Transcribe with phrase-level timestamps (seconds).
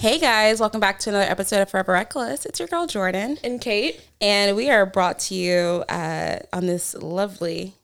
[0.00, 2.46] Hey guys, welcome back to another episode of Forever Reckless.
[2.46, 6.94] It's your girl Jordan, And Kate, and we are brought to you uh, on this
[6.94, 7.74] lovely.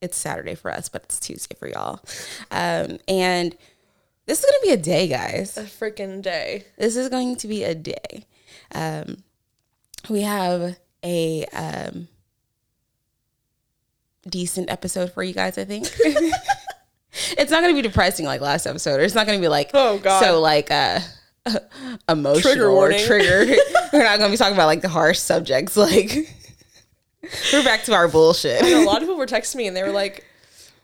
[0.00, 2.00] It's Saturday for us, but it's Tuesday for y'all.
[2.50, 3.56] Um, and
[4.26, 5.56] this is gonna be a day, guys.
[5.56, 6.64] a freaking day.
[6.76, 8.26] This is going to be a day.
[8.74, 9.22] Um,
[10.08, 12.08] we have a um,
[14.28, 15.86] decent episode for you guys, I think.
[16.02, 19.48] it's not going to be depressing like last episode, or it's not going to be
[19.48, 20.20] like Oh, God.
[20.20, 20.98] so like uh,
[22.08, 23.54] emotional Trigger or trigger.
[23.92, 25.76] We're not going to be talking about like the harsh subjects.
[25.76, 26.12] Like
[27.52, 28.62] we're back to our bullshit.
[28.62, 30.24] A lot of people were texting me and they were like,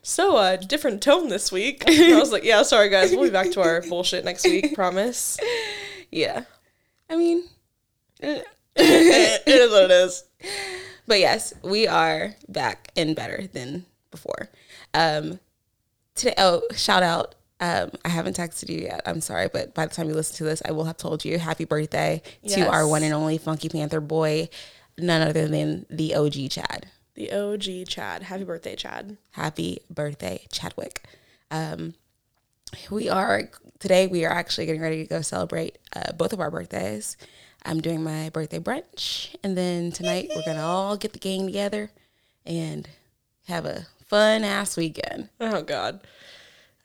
[0.01, 1.83] so uh different tone this week.
[1.87, 4.75] And I was like, yeah, sorry guys, we'll be back to our bullshit next week,
[4.75, 5.37] promise.
[6.11, 6.43] yeah,
[7.09, 7.43] I mean,
[8.19, 10.23] it is what it is.
[11.07, 14.49] But yes, we are back and better than before.
[14.93, 15.39] Um,
[16.15, 17.35] today, oh, shout out.
[17.59, 19.01] Um, I haven't texted you yet.
[19.05, 21.39] I'm sorry, but by the time you listen to this, I will have told you
[21.39, 24.49] happy birthday to our one and only Funky Panther boy,
[24.97, 26.87] none other than the OG Chad.
[27.15, 28.23] The OG Chad.
[28.23, 29.17] Happy birthday, Chad.
[29.31, 31.03] Happy birthday, Chadwick.
[31.49, 31.93] Um,
[32.91, 33.43] we are
[33.79, 34.07] today.
[34.07, 37.15] We are actually getting ready to go celebrate uh, both of our birthdays.
[37.65, 41.89] I'm doing my birthday brunch, and then tonight we're gonna all get the gang together
[42.45, 42.87] and
[43.47, 45.29] have a fun ass weekend.
[45.39, 46.01] Oh god.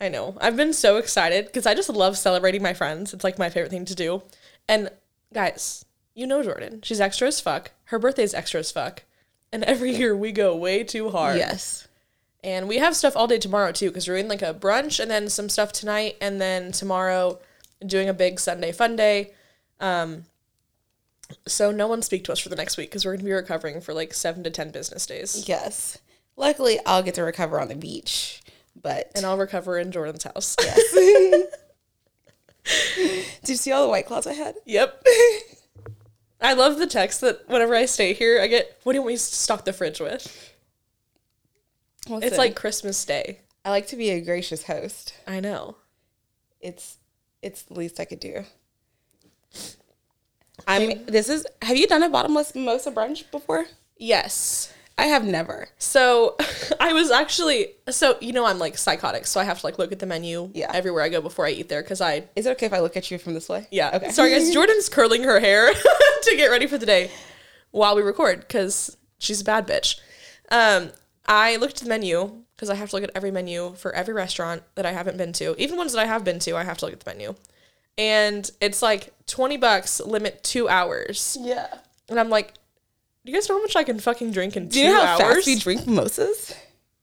[0.01, 0.37] I know.
[0.41, 3.13] I've been so excited because I just love celebrating my friends.
[3.13, 4.23] It's like my favorite thing to do.
[4.69, 4.91] And
[5.35, 5.85] guys,
[6.15, 6.81] you know Jordan.
[6.83, 7.73] She's extra as fuck.
[7.85, 9.03] Her birthday's extra as fuck.
[9.53, 11.37] And every year we go way too hard.
[11.37, 11.89] Yes,
[12.43, 15.11] And we have stuff all day tomorrow too, because we're doing like a brunch and
[15.11, 17.39] then some stuff tonight, and then tomorrow
[17.85, 19.33] doing a big Sunday fun day.
[19.81, 20.25] Um,
[21.47, 23.81] so no one speak to us for the next week because we're gonna be recovering
[23.81, 25.99] for like seven to ten business days, yes.
[26.37, 28.41] Luckily, I'll get to recover on the beach,
[28.83, 30.57] but and I'll recover in Jordan's house.
[30.95, 31.49] did
[33.47, 34.57] you see all the White Claws I had?
[34.65, 35.03] yep.
[36.43, 38.79] I love the text that whenever I stay here, I get.
[38.83, 40.55] What do you want me to stock the fridge with?
[42.09, 43.41] It's like Christmas Day.
[43.65, 45.15] I like to be a gracious host.
[45.27, 45.77] I know.
[46.61, 46.97] It's
[47.43, 48.45] it's the least I could do.
[50.67, 51.05] I'm.
[51.07, 51.47] This is.
[51.63, 53.67] Have you done a bottomless mimosa brunch before?
[53.99, 54.73] Yes.
[55.01, 55.69] I have never.
[55.79, 56.37] So
[56.81, 59.93] I was actually so you know I'm like psychotic, so I have to like look
[59.93, 60.71] at the menu Yeah.
[60.75, 62.97] everywhere I go before I eat there because I Is it okay if I look
[62.97, 63.67] at you from this way?
[63.71, 64.11] yeah Okay.
[64.11, 65.73] sorry guys Jordan's curling her hair
[66.23, 67.11] to get ready for the day
[67.71, 69.99] while we record because she's a bad bitch.
[70.51, 70.91] Um,
[71.27, 74.13] I looked at the menu because I have to look at every menu for every
[74.15, 76.57] restaurant that I haven't been to, even ones that I have been to.
[76.57, 77.35] I have to look at the menu,
[77.97, 81.69] and it's like twenty bucks, limit two hours, Yeah.
[82.09, 82.55] and I'm like.
[83.25, 85.05] Do you guys know how much I can fucking drink in two Do you know
[85.05, 85.35] how hours?
[85.37, 86.55] fast you drink mimosas?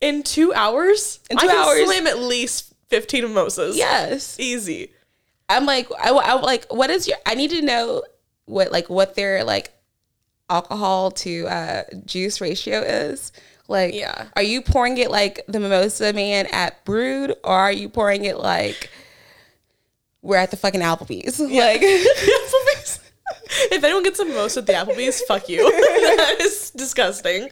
[0.02, 1.20] In two hours?
[1.30, 3.78] In two I two can slam at least 15 mimosas.
[3.78, 4.40] Yes.
[4.40, 4.92] Easy.
[5.50, 7.18] I'm like, I, I like, what is your?
[7.26, 8.04] I need to know
[8.46, 9.72] what like what their like
[10.50, 13.32] alcohol to uh juice ratio is.
[13.68, 14.28] Like, Yeah.
[14.36, 18.38] are you pouring it like the mimosa man at Brood, or are you pouring it
[18.38, 18.90] like
[20.22, 21.40] we're at the fucking Applebee's?
[21.40, 22.67] Like, Applebee's.
[23.72, 25.64] if anyone gets a mimosa at the Applebee's, fuck you.
[25.72, 27.50] that is disgusting.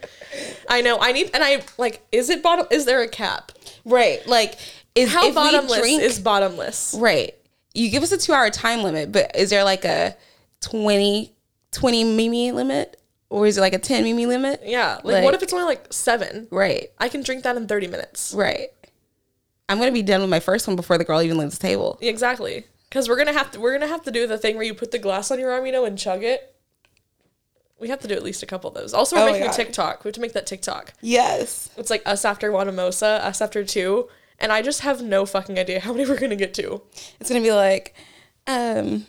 [0.70, 0.98] I know.
[1.00, 2.68] I need, and I like, is it bottom?
[2.72, 3.52] Is there a cap?
[3.86, 4.26] right?
[4.28, 4.58] Like,
[4.96, 6.96] is How if we bottomless drink- is bottomless?
[6.98, 7.36] Right.
[7.74, 10.16] You give us a two hour time limit, but is there like a
[10.62, 11.34] 20,
[11.72, 13.00] 20 mimi limit?
[13.30, 14.62] Or is it like a 10 mimi limit?
[14.64, 14.96] Yeah.
[14.96, 16.48] Like, Like- what if it's only like seven?
[16.52, 16.90] Right.
[17.00, 18.34] I can drink that in 30 minutes.
[18.34, 18.70] Right.
[19.68, 21.68] I'm going to be done with my first one before the girl even leaves the
[21.68, 21.98] table.
[22.02, 22.66] Exactly.
[22.96, 24.92] Because we're gonna have to, we're gonna have to do the thing where you put
[24.92, 26.56] the glass on your arm, you know, and chug it.
[27.78, 28.94] We have to do at least a couple of those.
[28.94, 29.56] Also, we're Oh my making a God.
[29.58, 30.04] TikTok.
[30.06, 30.94] We have to make that TikTok.
[31.02, 31.70] Yes.
[31.76, 34.08] It's like us after one mimosa, us after two,
[34.40, 36.84] and I just have no fucking idea how many we're gonna get to.
[37.20, 37.96] It's to be like,
[38.48, 39.06] um,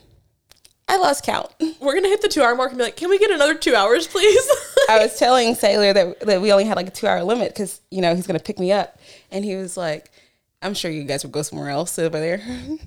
[0.89, 1.53] I lost count.
[1.79, 3.77] We're gonna hit the two hour mark and be like, "Can we get another two
[3.77, 4.49] hours, please?"
[4.89, 7.81] I was telling Sailor that, that we only had like a two hour limit because,
[7.93, 8.99] you know, he's going to pick me up.
[9.31, 10.11] And he was like,
[10.61, 12.43] I'm sure you guys would go somewhere else over there.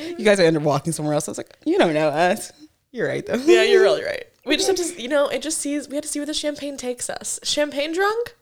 [0.00, 1.28] you guys are end up walking somewhere else.
[1.28, 2.52] I was like, you don't know us.
[2.92, 3.34] You're right, though.
[3.36, 4.24] yeah, you're really right.
[4.46, 5.86] We just have to, you know, it just sees.
[5.88, 7.38] We have to see where the champagne takes us.
[7.42, 8.34] Champagne drunk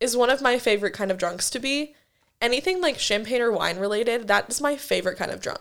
[0.00, 1.94] is one of my favorite kind of drunks to be.
[2.42, 5.60] Anything like champagne or wine related, that is my favorite kind of drunk.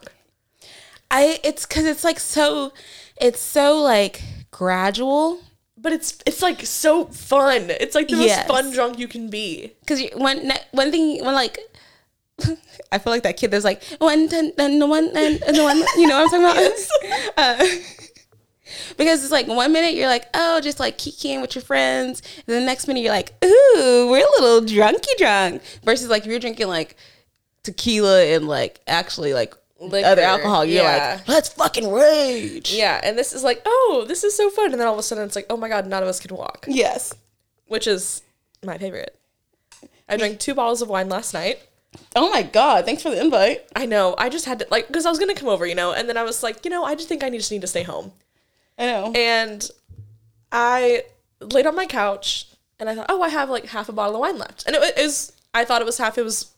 [1.11, 2.73] I, it's because it's like so,
[3.21, 5.39] it's so like gradual.
[5.77, 7.69] But it's it's like so fun.
[7.69, 8.47] It's like the Yes.
[8.47, 9.73] most fun drunk you can be.
[9.81, 11.59] Because one one thing when like
[12.91, 15.63] I feel like that kid that's like one ten and the one and and the
[15.63, 17.37] one you know what I'm talking about.
[17.37, 17.65] uh,
[18.97, 22.55] because it's like one minute you're like oh just like kikiing with your friends, and
[22.55, 25.61] the next minute you're like ooh we're a little drunky drunk.
[25.83, 26.95] Versus like if you're drinking like
[27.63, 31.15] tequila and like actually like Liquor, other alcohol, you're yeah.
[31.17, 32.73] like, let's fucking rage.
[32.73, 34.71] Yeah, and this is like, oh, this is so fun.
[34.71, 36.35] And then all of a sudden it's like, oh my god, none of us can
[36.35, 36.65] walk.
[36.69, 37.13] Yes.
[37.67, 38.21] Which is
[38.63, 39.19] my favorite.
[40.07, 41.59] I drank two bottles of wine last night.
[42.15, 42.85] Oh my god!
[42.85, 43.63] Thanks for the invite.
[43.75, 44.15] I know.
[44.17, 46.17] I just had to like because I was gonna come over, you know, and then
[46.17, 48.11] I was like, you know, I just think I just need to stay home.
[48.77, 49.11] I know.
[49.15, 49.69] And
[50.51, 51.03] I
[51.39, 52.47] laid on my couch
[52.79, 54.95] and I thought, oh, I have like half a bottle of wine left, and it
[54.97, 56.17] was I thought it was half.
[56.17, 56.51] It was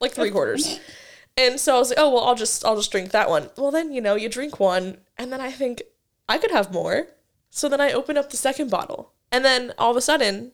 [0.00, 0.80] like three quarters.
[1.38, 3.50] And so I was like, oh well, I'll just I'll just drink that one.
[3.58, 5.82] Well, then you know you drink one, and then I think
[6.28, 7.08] I could have more.
[7.50, 10.52] So then I open up the second bottle, and then all of a sudden,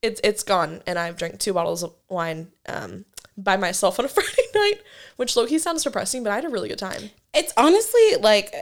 [0.00, 3.04] it's it's gone, and I've drank two bottles of wine um,
[3.36, 4.80] by myself on a Friday night,
[5.16, 7.10] which low key sounds depressing, but I had a really good time.
[7.34, 8.54] it's honestly like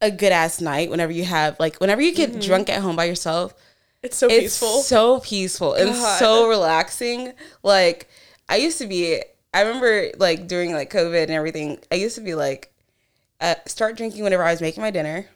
[0.00, 3.04] a good ass night whenever you have like whenever you get drunk at home by
[3.04, 3.54] yourself.
[4.02, 4.80] It's so It's peaceful.
[4.82, 6.18] so peaceful and God.
[6.20, 7.32] so relaxing.
[7.62, 8.08] Like
[8.48, 9.20] I used to be.
[9.52, 11.78] I remember like during like COVID and everything.
[11.90, 12.72] I used to be like,
[13.40, 15.26] uh, start drinking whenever I was making my dinner.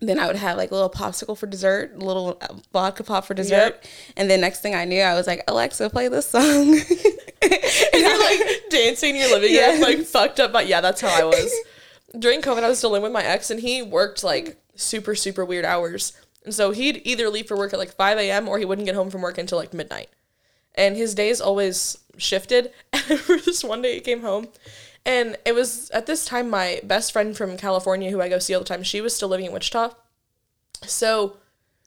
[0.00, 3.24] Then I would have like a little popsicle for dessert, a little uh, vodka pop
[3.24, 3.84] for dessert, Yep.
[4.18, 6.42] and then next thing I knew, I was like, Alexa, play this song.
[7.42, 8.40] and you're like
[8.70, 9.82] dancing in your living room, Yes.
[9.82, 10.52] like fucked up.
[10.52, 11.50] But yeah, that's how I was.
[12.18, 15.44] During COVID, I was still living with my ex, and he worked like super, super
[15.44, 16.12] weird hours.
[16.44, 18.48] And so he'd either leave for work at like 5 a.m.
[18.48, 20.08] or he wouldn't get home from work until like midnight.
[20.74, 22.70] And his days always shifted.
[22.92, 24.48] And I remember this one day he came home,
[25.06, 28.52] and it was at this time my best friend from California, who I go see
[28.52, 29.94] all the time, she was still living in Wichita.
[30.82, 31.38] So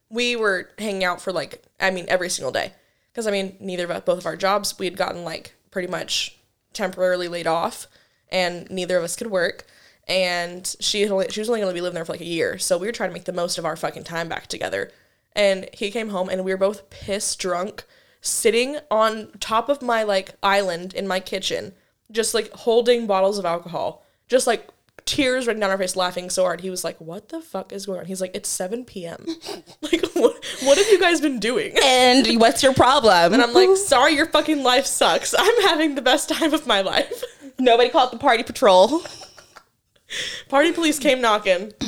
[0.09, 2.73] we were hanging out for like I mean every single day.
[3.11, 5.89] Because I mean neither of us, both of our jobs we had gotten like pretty
[5.89, 6.39] much
[6.71, 7.87] temporarily laid off
[8.31, 9.65] and neither of us could work.
[10.07, 12.57] And she only, she was only going to be living there for like a year.
[12.57, 14.91] So we were trying to make the most of our fucking time back together.
[15.33, 17.83] And he came home and we were both pissed drunk
[18.21, 21.73] sitting on top of my like island in my kitchen
[22.11, 24.03] just like holding bottles of alcohol.
[24.27, 24.69] Just like
[25.05, 26.61] tears running down our face laughing so hard.
[26.61, 28.05] He was like what the fuck is going on?
[28.05, 29.25] He's like it's 7 p.m
[29.81, 31.75] like what, what have you guys been doing?
[31.83, 33.33] And what's your problem?
[33.33, 35.33] and i'm like sorry your fucking life sucks.
[35.37, 37.23] I'm having the best time of my life.
[37.59, 39.03] Nobody called the party patrol.
[40.47, 41.73] party police came knocking.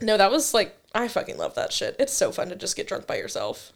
[0.00, 1.94] No that was like i fucking love that shit.
[2.00, 3.72] It's so fun to just get drunk by yourself.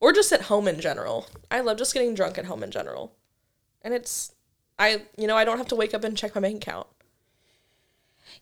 [0.00, 1.28] Or just at home in general.
[1.52, 3.14] I love just getting drunk at home in general
[3.82, 4.32] and it's
[4.78, 6.86] i you know i don't have to wake up and check my bank account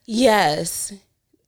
[0.05, 0.93] Yes.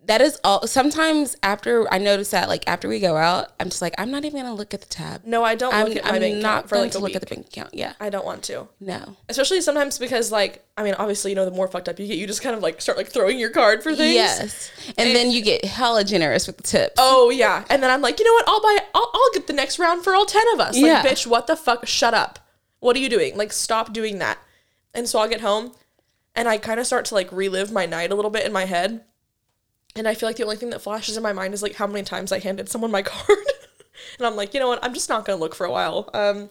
[0.06, 0.66] That is all.
[0.66, 4.25] Sometimes after I notice that, like after we go out, I'm just like, I'm not
[4.25, 5.22] even gonna look at the tab.
[5.26, 6.98] no i don't I'm, look at my I'm bank not account for going like to
[7.00, 7.75] look week at the bank account.
[7.75, 7.92] Yeah.
[8.00, 9.16] i don't want to No.
[9.28, 12.16] especially sometimes because like i mean obviously you know the more fucked up you get
[12.16, 14.70] you just kind of like start like throwing your card for things Yes.
[14.96, 16.94] And, then you get hella generous with the tips.
[16.96, 19.52] oh yeah and then i'm like you know what i'll buy i'll, I'll get the
[19.52, 21.02] next round for all 10 of us like Yeah.
[21.04, 22.38] bitch what the fuck shut up
[22.81, 23.37] what are you doing?
[23.37, 24.38] Like stop doing that.
[24.93, 25.73] And so i'll get home
[26.35, 28.65] and i kind of start to like relive my night a little bit in my
[28.65, 29.05] head.
[29.94, 31.87] And i feel like the only thing that flashes in my mind is like how
[31.87, 33.38] many times i handed someone my card.
[34.19, 34.82] And i'm like you know what?
[34.82, 36.11] I'm just not gonna look for a while.
[36.12, 36.50] Um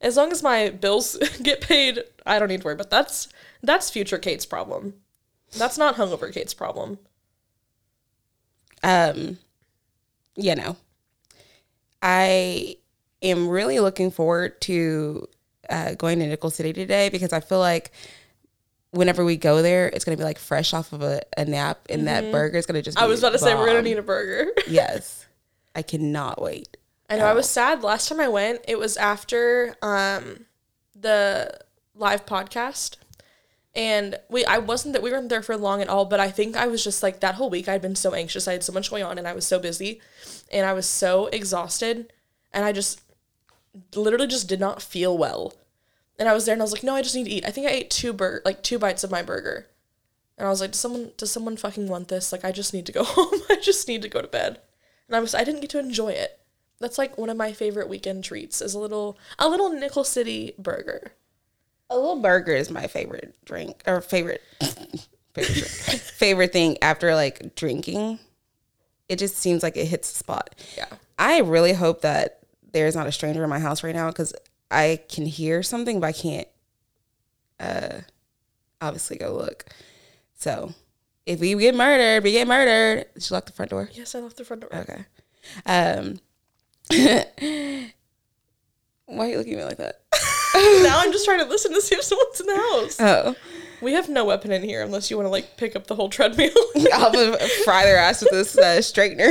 [0.00, 3.28] as long as my bills get paid i don't need to worry but that's
[3.62, 4.94] that's future kate's problem.
[5.56, 6.98] That's not hungover kate's problem.
[8.82, 9.38] Um
[10.36, 10.76] you know
[12.02, 12.76] i
[13.22, 15.26] am really looking forward to
[15.70, 17.90] uh, going to nickel city today because i feel like
[18.90, 21.80] whenever we go there it's going to be like fresh off of a, a nap
[21.90, 23.06] and that burger is going to just be Mm-hmm.
[23.06, 25.26] i was about to say we're gonna need a burger yes
[25.74, 26.76] i cannot wait
[27.08, 28.62] I know I was sad last time I went.
[28.66, 30.46] It was after um
[30.96, 31.56] the
[31.94, 32.96] live podcast.
[33.76, 36.56] And we I wasn't that we weren't there for long at all, but I think
[36.56, 38.48] I was just like that whole week I'd been so anxious.
[38.48, 40.00] I had so much going on and I was so busy
[40.50, 42.12] and I was so exhausted
[42.52, 43.00] and I just
[43.94, 45.54] literally just did not feel well.
[46.18, 47.50] And I was there and I was like, "No, I just need to eat." I
[47.50, 49.66] think I ate two bur- like two bites of my burger.
[50.38, 52.32] And I was like, "Does someone does someone fucking want this?
[52.32, 53.40] Like I just need to go home.
[53.50, 54.60] I just need to go to bed."
[55.08, 56.40] And I was I didn't get to enjoy it.
[56.80, 60.54] That's like one of my favorite weekend treats is a little a little Nickel City
[60.58, 61.12] burger.
[61.88, 64.42] a little burger is my favorite drink or favorite
[65.34, 66.00] favorite drink.
[66.00, 68.18] favorite thing after like drinking
[69.08, 70.88] it just seems like it hits the spot Yeah.
[71.18, 72.40] I really hope that
[72.76, 74.34] there's not a stranger in my house right now because
[74.70, 76.46] I can hear something, but I can't
[77.58, 78.00] uh,
[78.82, 79.64] obviously go look.
[80.34, 80.74] So
[81.24, 83.06] if we get murdered, we get murdered.
[83.14, 83.88] Did you lock the front door?
[83.94, 84.74] Yes, I locked the front door.
[84.74, 85.06] Okay.
[85.64, 86.20] Um,
[89.06, 90.02] why are you looking at me like that?
[90.82, 92.96] now I'm just trying to listen to see if someone's in the house.
[93.00, 93.34] Oh,
[93.80, 96.10] We have no weapon in here unless you want to like pick up the whole
[96.10, 96.50] treadmill.
[96.92, 97.10] I'll
[97.64, 99.24] fry their ass with this uh, straightener.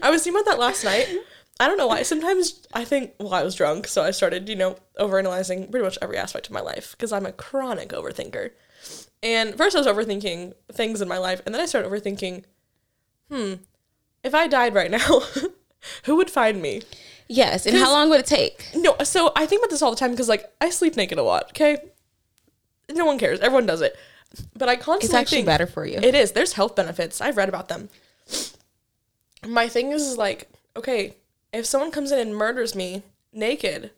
[0.00, 1.08] I was thinking about that last night.
[1.60, 2.02] I don't know why.
[2.02, 5.98] Sometimes I think, well, I was drunk, so I started, you know, overanalyzing pretty much
[6.00, 8.50] every aspect of my life because I'm a chronic overthinker.
[9.22, 12.44] And first, I was overthinking things in my life, and then I started overthinking,
[13.30, 13.54] hmm,
[14.22, 15.22] if I died right now,
[16.04, 16.82] who would find me?
[17.26, 17.66] Yes.
[17.66, 18.68] And how long would it take?
[18.76, 21.22] No, so I think about this all the time because, like, I sleep naked a
[21.24, 21.46] lot.
[21.50, 21.76] Okay,
[22.90, 23.40] no one cares.
[23.40, 23.96] Everyone does it,
[24.56, 25.98] but I constantly It's actually think- better for you.
[25.98, 26.32] It is.
[26.32, 27.20] There's health benefits.
[27.20, 27.88] I've read about them.
[29.46, 31.16] My thing is, is like, okay,
[31.52, 33.02] if someone comes in and murders me
[33.32, 33.90] naked,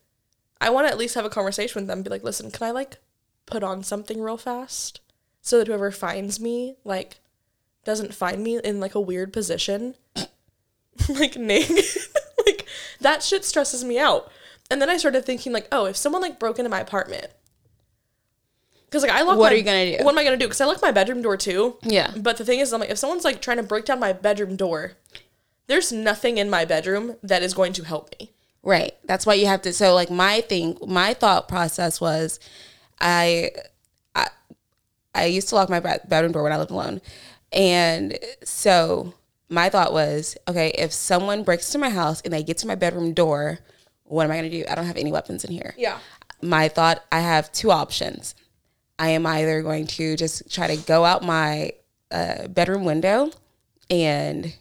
[0.61, 2.03] I want to at least have a conversation with them.
[2.03, 2.99] Be like, listen, can I like
[3.47, 5.01] put on something real fast
[5.43, 7.21] so that whoever finds me like
[7.85, 9.95] doesn't find me in like a weird position,
[11.09, 11.85] like naked.
[12.47, 12.67] like
[13.01, 14.31] that shit stresses me out.
[14.71, 17.29] And then I started thinking like, oh, if someone like broke into my apartment.
[18.85, 19.39] Because like I lock.
[19.39, 20.05] What my- are you gonna do?
[20.05, 20.47] What am I gonna do?
[20.47, 21.77] Because I lock my bedroom door too.
[21.83, 22.13] Yeah.
[22.17, 24.57] But the thing is, I'm like, if someone's like trying to break down my bedroom
[24.57, 24.93] door,
[25.71, 28.31] there's nothing in my bedroom that is going to help me.
[28.63, 28.93] Right.
[29.05, 29.73] That's why you have to.
[29.73, 32.41] So, like, my thing, my thought process was,
[33.01, 33.51] I,
[34.15, 34.29] I,
[35.15, 37.01] I used to lock my bedroom door when I lived alone,
[37.53, 39.15] and so
[39.49, 42.77] my thought was, okay, if someone breaks into my house and they get to my
[42.77, 43.59] bedroom door,
[44.05, 44.65] what am I gonna do?
[44.69, 45.75] I don't have any weapons in here.
[45.77, 45.99] Yeah.
[46.43, 48.35] My thought, I have two options.
[48.99, 51.73] I am either going to just try to go out my
[52.11, 53.31] uh, bedroom window
[53.89, 54.55] and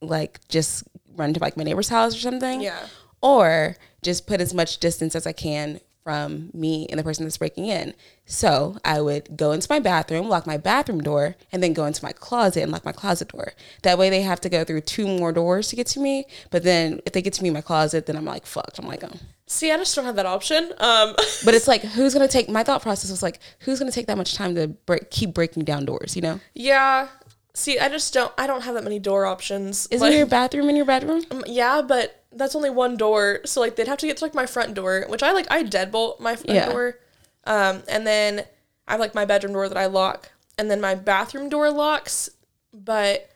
[0.00, 0.84] like just
[1.16, 2.86] run to like my neighbor's house or something Yeah.
[3.20, 7.36] or just put as much distance as I can from me and the person that's
[7.36, 7.92] breaking in.
[8.24, 12.02] So I would go into my bathroom, lock my bathroom door, and then go into
[12.02, 13.52] my closet and lock my closet door.
[13.82, 16.24] That way they have to go through two more doors to get to me.
[16.50, 18.78] But then if they get to me in my closet, then I'm like, fucked.
[18.78, 19.10] I'm like, oh.
[19.46, 20.72] See, I just don't have that option.
[20.78, 21.14] Um,
[21.44, 22.48] But it's like, who's gonna take?
[22.48, 25.64] My thought process was like, who's gonna take that much time to break, keep breaking
[25.64, 26.16] down doors?
[26.16, 27.08] You know, yeah.
[27.54, 28.32] See, I just don't.
[28.38, 29.86] I don't have that many door options.
[29.90, 31.24] isn't Like, your bathroom in your bedroom?
[31.30, 33.40] um, yeah, but that's only one door.
[33.44, 35.46] So like they'd have to get to like my front door, which I like.
[35.50, 36.68] I deadbolt my front Yeah.
[36.70, 36.98] door,
[37.44, 38.44] um, and then
[38.86, 42.30] I have like my bedroom door that I lock, and then my bathroom door locks,
[42.72, 43.28] but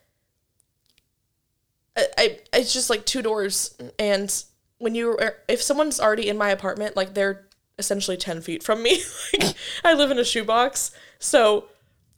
[1.97, 4.33] I, I it's just like two doors, and
[4.79, 7.47] when you are if someone's already in my apartment, like they're
[7.79, 9.03] essentially ten feet from me.
[9.41, 9.55] like
[9.85, 11.67] I live in a shoebox, so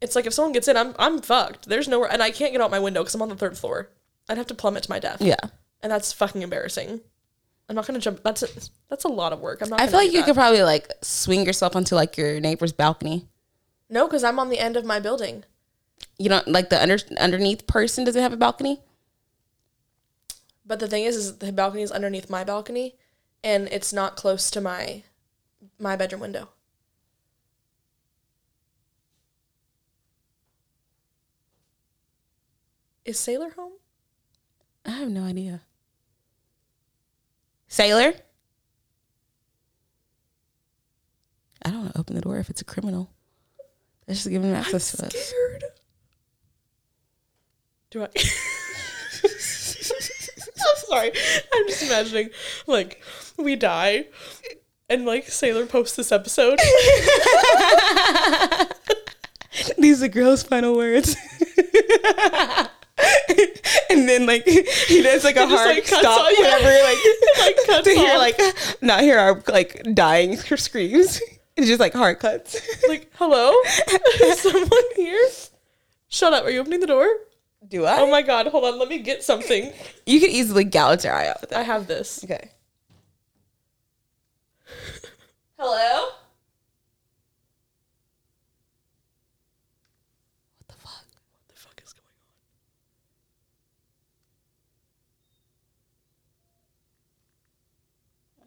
[0.00, 1.68] it's like if someone gets in, I'm I'm fucked.
[1.68, 3.90] There's nowhere, and I can't get out my window because I'm on the third floor.
[4.28, 5.36] I'd have to plummet to my death Yeah.
[5.82, 7.00] and that's fucking embarrassing.
[7.68, 8.22] I'm not gonna jump.
[8.22, 8.48] That's a,
[8.88, 9.60] that's a lot of work.
[9.62, 9.80] I'm not.
[9.80, 10.26] I feel like you that.
[10.26, 13.28] could probably like swing yourself onto like your neighbor's balcony.
[13.88, 15.44] no, because I'm on the end of my building.
[16.18, 18.80] You don't like the under underneath person doesn't have a balcony.
[20.64, 22.96] But the thing is, is the balcony is underneath my balcony,
[23.44, 25.04] and it's not close to my
[25.78, 26.48] my bedroom window.
[33.06, 33.72] Is Sailor home?
[34.84, 35.62] I have no idea.
[37.68, 38.14] Sailor?
[41.64, 43.12] I don't want to open the door if it's a criminal.
[44.08, 45.14] Let's just give him access to us.
[45.14, 45.64] Scared.
[47.90, 48.08] Do I?
[50.58, 51.12] I'm sorry.
[51.54, 52.30] I'm just imagining,
[52.66, 53.02] like,
[53.36, 54.06] we die,
[54.88, 56.58] and like Sailor posts this episode.
[59.78, 61.14] These are girls' final words.
[63.90, 64.44] and then like
[64.88, 66.98] he does like a hard like, stop whenever like
[67.40, 68.18] like cuts to hear off.
[68.18, 68.40] like
[68.82, 71.20] not hear our like dying screams.
[71.56, 72.60] It's just like hard cuts.
[72.88, 73.52] like, hello,
[74.22, 75.28] is someone here?
[76.08, 76.44] Shut up.
[76.44, 77.08] Are you opening the door?
[77.66, 77.98] Do I?
[77.98, 78.46] Oh my god.
[78.48, 78.78] Hold on.
[78.78, 79.72] Let me get something.
[80.04, 81.52] you could easily gouge your eye out.
[81.52, 82.22] I have this.
[82.24, 82.50] Okay.
[85.58, 86.08] Hello?
[90.58, 90.92] What the fuck?
[90.92, 91.94] What the fuck is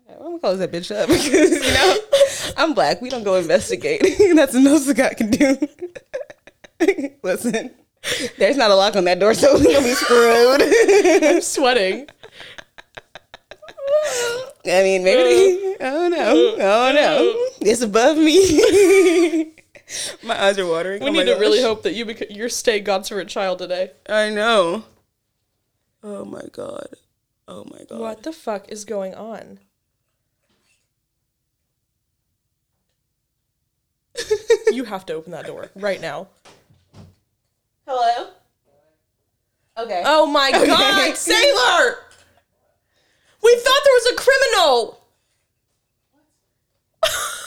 [0.07, 1.98] going I'm gonna close that bitch up because you know
[2.58, 3.01] I'm black.
[3.01, 4.01] We don't go investigate.
[4.36, 5.58] That's the most God can do.
[7.24, 7.72] Listen,
[8.38, 10.62] there's not a lock on that door, so we're gonna be screwed.
[11.24, 12.08] I'm sweating.
[14.65, 15.75] I mean, maybe.
[15.81, 16.55] Oh no!
[16.60, 17.48] Oh no!
[17.62, 19.53] It's above me.
[20.24, 21.03] My eyes are watering.
[21.03, 23.91] We Oh need to really hope that you beca- you stay God's favorite child today.
[24.08, 24.84] I know.
[26.03, 26.89] Oh my god.
[27.48, 28.00] Oh my god.
[28.00, 29.60] What the fuck is going on?
[34.71, 36.27] You have to open that door right now.
[37.88, 38.29] Hello.
[39.77, 40.03] Okay.
[40.05, 41.97] Oh my god, Sailor!
[43.41, 45.01] We thought there was a criminal!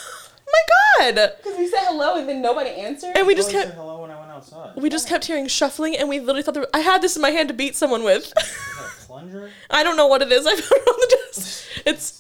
[0.53, 1.33] my god!
[1.37, 3.17] Because we said hello and then nobody answered.
[3.17, 4.77] And we just kept hello when I went outside.
[4.77, 7.31] we just kept hearing shuffling and we literally thought there, I had this in my
[7.31, 8.25] hand to beat someone with.
[8.25, 9.51] Is that a plunger?
[9.71, 10.47] I don't know what it is.
[10.47, 11.65] I found it on the desk.
[11.85, 12.19] It's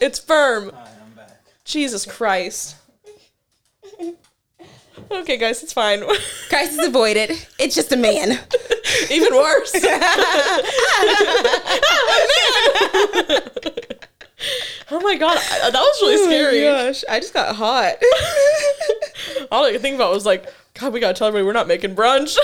[0.00, 0.72] it's firm.
[0.74, 1.42] Hi, I'm back.
[1.64, 2.76] Jesus Christ.
[5.10, 6.02] Okay, guys, it's fine.
[6.48, 7.30] Crisis avoided.
[7.58, 8.38] It's just a man.
[9.10, 9.72] Even worse.
[14.90, 16.60] oh my god, that was really oh scary.
[16.62, 17.94] gosh, I just got hot.
[19.50, 21.94] All I could think about was like, God, we gotta tell everybody we're not making
[21.94, 22.36] brunch.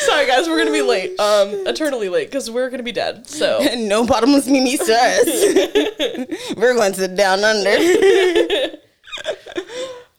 [0.00, 1.18] Sorry, guys, we're gonna be late.
[1.42, 3.26] Um, eternally late because we're gonna be dead.
[3.26, 4.88] So no bottomless mimi sauce.
[6.56, 8.76] We're going to down under.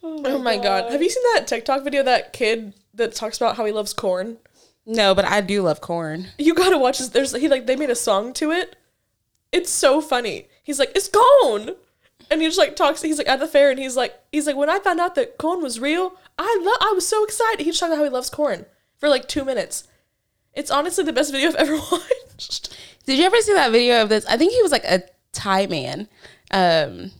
[0.03, 0.91] Oh my god.
[0.91, 4.37] Have you seen that TikTok video that kid that talks about how he loves corn?
[4.85, 6.27] No, but I do love corn.
[6.37, 7.09] You gotta watch this.
[7.09, 8.75] There's he like they made a song to it.
[9.51, 10.47] It's so funny.
[10.63, 11.75] He's like, it's corn.
[12.29, 14.55] And he just like talks, he's like at the fair and he's like he's like,
[14.55, 17.63] when I found out that corn was real, I lo- I was so excited.
[17.65, 18.65] He's talking about how he loves corn
[18.97, 19.87] for like two minutes.
[20.57, 22.75] It's honestly the best video I've ever watched.
[23.05, 24.25] Did you ever see that video of this?
[24.25, 26.09] I think he was like a Thai man.
[26.51, 27.11] Um,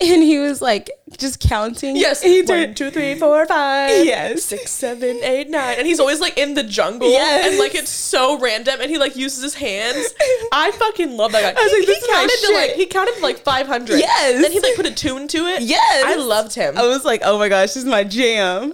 [0.00, 1.96] and he was like just counting.
[1.96, 2.22] Yes.
[2.22, 4.04] He One, turned, two, three, four, five.
[4.04, 4.44] Yes.
[4.44, 5.76] Six, seven, eight, nine.
[5.78, 7.10] And he's always like in the jungle.
[7.10, 7.48] Yes.
[7.48, 10.14] And like it's so random and he like uses his hands.
[10.52, 11.60] I fucking love that guy.
[11.60, 12.54] I was he, this he is counted to shit.
[12.54, 13.98] like he counted to like five hundred.
[14.00, 14.40] Yes.
[14.42, 15.62] Then he like put a tune to it.
[15.62, 16.04] Yes.
[16.06, 16.76] I loved him.
[16.76, 18.72] I was like, oh my gosh, this is my jam.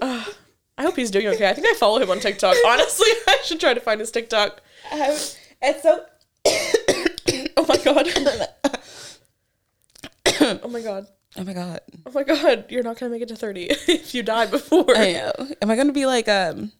[0.77, 1.49] I hope he's doing okay.
[1.49, 2.57] I think I follow him on TikTok.
[2.67, 4.61] Honestly, I should try to find his TikTok.
[4.93, 6.05] it's so.
[7.57, 8.07] Oh my god.
[10.63, 11.07] oh my god.
[11.37, 11.81] Oh my god.
[12.05, 12.67] Oh my god.
[12.69, 14.95] You're not gonna make it to 30 if you die before.
[14.95, 15.33] I know.
[15.63, 16.73] Am I gonna be like um?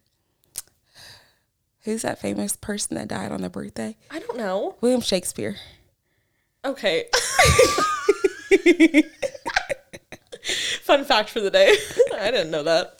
[1.81, 3.97] Who's that famous person that died on their birthday?
[4.11, 4.75] I don't know.
[4.81, 5.55] William Shakespeare.
[6.63, 7.05] Okay.
[10.81, 11.75] Fun fact for the day.
[12.19, 12.99] I didn't know that.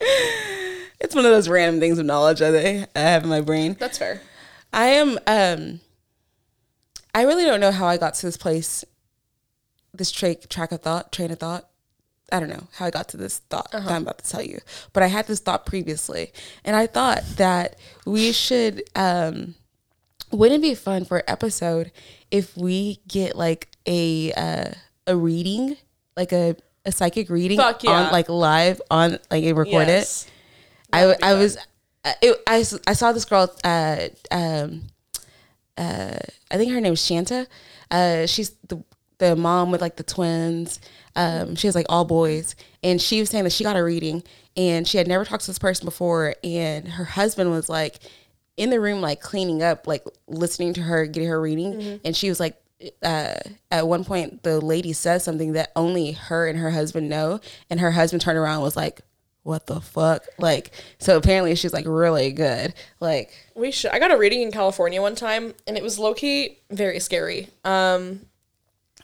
[1.00, 3.76] It's one of those random things of knowledge that I I have in my brain.
[3.80, 4.22] That's fair.
[4.74, 5.80] I am um
[7.14, 8.84] I really don't know how I got to this place
[9.94, 11.70] this tra- track of thought, train of thought.
[12.32, 14.60] I don't know how I got to this thought that I'm about to tell you.
[14.94, 19.56] But I had this thought previously and I thought that we should um
[20.32, 21.92] wouldn't it be fun for an episode
[22.32, 24.72] if we get like a uh,
[25.08, 25.78] a reading,
[26.18, 27.92] like a a psychic reading yeah.
[27.92, 30.26] on like live on like a record Yes.
[30.26, 30.32] it.
[30.96, 31.58] I, I was
[32.06, 34.84] uh, it, I, I saw this girl uh um
[35.78, 36.20] uh
[36.52, 37.48] I think her name is Shanta.
[37.92, 38.84] Uh she's the
[39.18, 40.80] the mom with like the twins.
[41.16, 42.56] Um she has like all boys.
[42.84, 44.24] And she was saying that she got a reading
[44.56, 46.36] and she had never talked to this person before.
[46.44, 48.00] And her husband was like
[48.56, 52.00] in the room like cleaning up like listening to her getting her reading.
[52.06, 52.56] And she was like
[53.02, 53.36] uh,
[53.72, 57.40] at one point the lady says something that only her and her husband know.
[57.70, 59.02] And her husband turned around and was like
[59.46, 63.92] what the fuck like so apparently she's like really good like We should.
[63.92, 67.48] I got a reading in California one time, and it was low key very scary.
[67.64, 68.26] Um,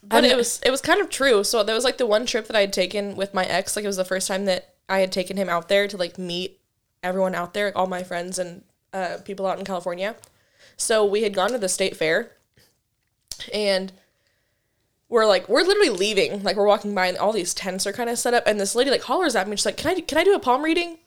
[0.02, 1.42] but it was it was kind of true.
[1.42, 3.76] So there was like the one trip that I had taken with my ex.
[3.76, 6.18] Like it was the first time that I had taken him out there to like
[6.18, 6.60] meet
[7.02, 10.16] everyone out there, all my friends and uh, people out in California.
[10.76, 12.32] So we had gone to the state fair,
[13.54, 13.92] and
[15.12, 16.42] we're like we're literally leaving.
[16.42, 18.44] Like we're walking by, and all these tents are kind of set up.
[18.46, 19.56] And this lady like hollers at me.
[19.56, 20.98] She's like, "Can I can I do a palm reading?"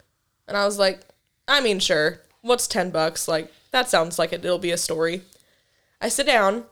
[0.47, 1.01] And I was like,
[1.47, 2.21] I mean, sure.
[2.41, 3.27] What's 10 bucks?
[3.27, 5.21] Like, that sounds like it, it'll be a story.
[6.01, 6.65] I sit down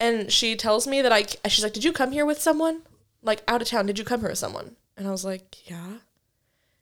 [0.00, 2.82] and she tells me that I, she's like, Did you come here with someone?
[3.22, 4.76] Like, out of town, did you come here with someone?
[4.96, 5.98] And I was like, Yeah.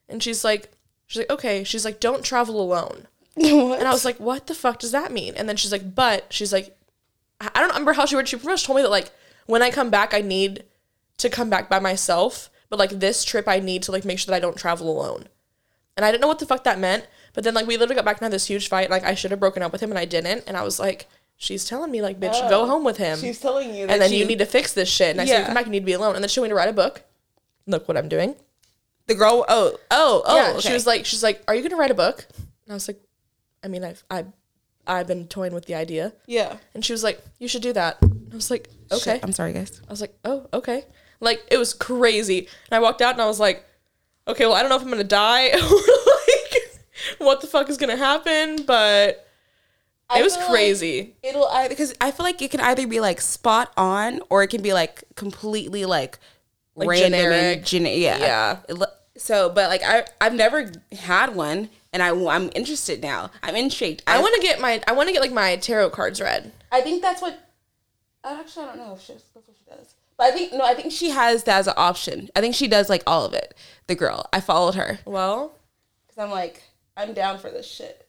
[0.09, 0.71] And she's like,
[1.07, 1.65] She's like, Okay.
[1.65, 3.07] She's like, Don't travel alone.
[3.37, 5.35] And I was like, What the fuck does that mean?
[5.37, 6.77] And then she's like, But she's like,
[7.41, 8.29] I I don't remember how she worded.
[8.29, 9.11] She pretty much told me that like
[9.47, 10.65] when I come back, I need
[11.19, 12.51] to come back by myself.
[12.69, 15.29] But like this trip, I need to like make sure that I don't travel alone.
[15.97, 17.07] And I didn't know what the fuck that meant.
[17.35, 18.91] But then like we literally got back and had this huge fight.
[18.91, 20.45] Like I should have broken up with him and I didn't.
[20.47, 23.19] And I was like, she's telling me like, bitch, go oh, home with him.
[23.19, 25.11] She's telling you and then you need to fix this shit.
[25.11, 25.39] And I said, Yeah.
[25.41, 26.15] you come back, you need to be alone.
[26.15, 27.03] And then she me to write a book.
[27.67, 28.37] Look what I'm doing.
[29.07, 30.61] the girl oh oh oh yeah, okay.
[30.61, 32.27] she was like, she's like, are you gonna write a book?
[32.37, 33.01] And I was like,
[33.63, 34.25] I mean, I've I,
[34.91, 36.13] I've been toying with the idea.
[36.27, 37.99] yeah And she was like, you should do that.
[38.03, 39.15] I was like, okay.
[39.15, 40.85] Shit, i'm sorry guys I was like, oh, okay.
[41.21, 42.39] Like it was crazy.
[42.71, 43.65] And I walked out and I was like,
[44.27, 46.81] okay, well, I don't know if I'm gonna die or like
[47.19, 49.27] what the fuck is gonna happen, but
[50.17, 51.15] it was feel like- crazy.
[51.23, 54.49] it'll either because i feel like it can either be like spot on or it
[54.49, 56.19] can be like completely like,
[56.75, 57.57] random generic.
[57.59, 58.57] and gene- yeah Yeah.
[59.17, 64.03] So but like i i've never had one and I, i'm interested now i'm intrigued
[64.07, 66.53] I want to get my I want to get like my tarot cards read.
[66.73, 67.39] I think that's what.
[68.23, 69.95] Actually, I don't know if she, that's what she does.
[70.17, 72.29] But I think no, I think she has that as an option.
[72.37, 73.55] I think she does like all of it.
[73.87, 75.55] The girl, I followed her Well,
[76.07, 76.63] because I'm like,
[76.97, 78.07] I'm down for this shit.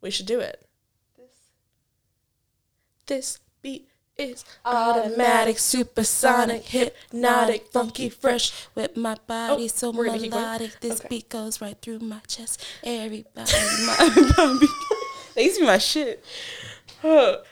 [0.00, 0.66] we should do it.
[1.16, 1.30] This.
[3.06, 3.88] This beat
[4.20, 8.52] is automatic, supersonic, hypnotic, funky, fresh.
[8.74, 10.42] with my body Oh, so we're gonna keep going?
[10.44, 10.80] melodic.
[10.80, 11.08] This Okay.
[11.08, 12.64] beat goes right through my chest.
[12.84, 13.52] Everybody,
[13.86, 14.66] my body.
[15.34, 16.24] They used to be my shit.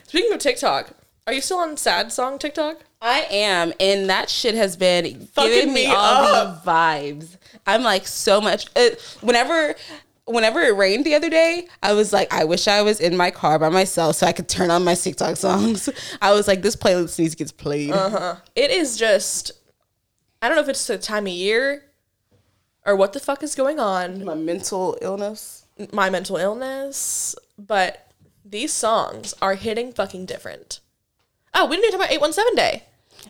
[0.06, 0.90] Speaking of TikTok,
[1.26, 2.80] are you still on sad song TikTok?
[3.00, 6.64] I am, and that shit has been Fucking giving me me all up.
[6.64, 7.36] the vibes.
[7.66, 8.66] I'm like so much.
[8.74, 9.76] It, whenever,
[10.28, 13.30] whenever it rained the other day, I was like, I wish I was in my
[13.30, 15.88] car by myself so I could turn on my TikTok songs.
[16.22, 17.90] I was like, this playlist needs to get played.
[17.92, 18.36] Uh-huh.
[18.54, 19.52] It is just,
[20.42, 21.84] I don't know if it's the time of year
[22.86, 25.64] or what the fuck is going on, My mental illness.
[25.92, 28.10] my mental illness, but
[28.44, 30.80] these songs are hitting fucking different.
[31.54, 32.84] Oh, we didn't even talk about 817 Day.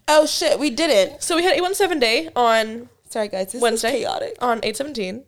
[0.06, 1.22] Oh shit, we didn't.
[1.22, 3.88] So we had 817 Day on Sorry guys, this Wednesday.
[4.00, 4.36] is chaotic.
[4.40, 5.24] on 817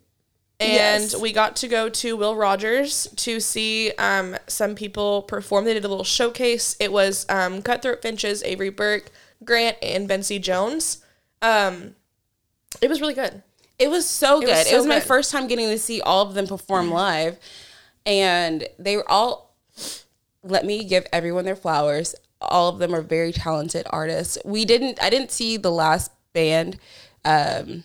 [0.60, 1.16] and Yes.
[1.16, 5.84] we got to go to will rogers to see um, some people perform they did
[5.84, 9.10] a little showcase it was um, cutthroat finches avery burke
[9.44, 11.02] grant and bency jones
[11.42, 11.94] um,
[12.82, 13.42] it was really good
[13.78, 14.50] It was so good.
[14.50, 15.04] It was was, so my good.
[15.08, 17.38] first time getting to see all of them perform live,
[18.04, 19.54] and they were all.
[20.42, 22.14] Let me give everyone their flowers.
[22.42, 24.36] All of them are very talented artists.
[24.44, 25.02] We didn't.
[25.02, 26.78] I didn't see the last band,
[27.24, 27.84] um,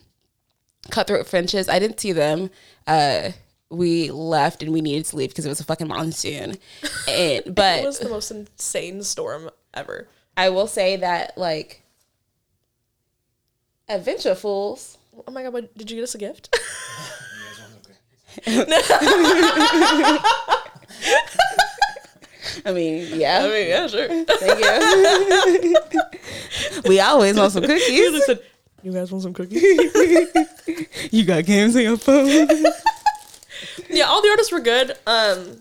[0.91, 1.67] Cutthroat Finches.
[1.69, 2.49] I didn't see them.
[2.87, 3.31] Uh,
[3.69, 6.57] we left and we needed to leave because it was a fucking monsoon.
[7.07, 11.83] And but it was the most insane storm ever I will say that like
[13.87, 14.97] Adventure Fools.
[15.27, 16.55] oh my god what, did you get us a gift
[22.65, 23.43] I mean, yeah.
[23.43, 25.75] i mean yeah sure Thank you.
[26.89, 28.25] we always want some cookies.
[28.25, 28.41] said
[28.85, 29.61] you guys want some cookies
[31.11, 32.27] You got games on your phone.
[33.89, 35.57] yeah all the artists were good um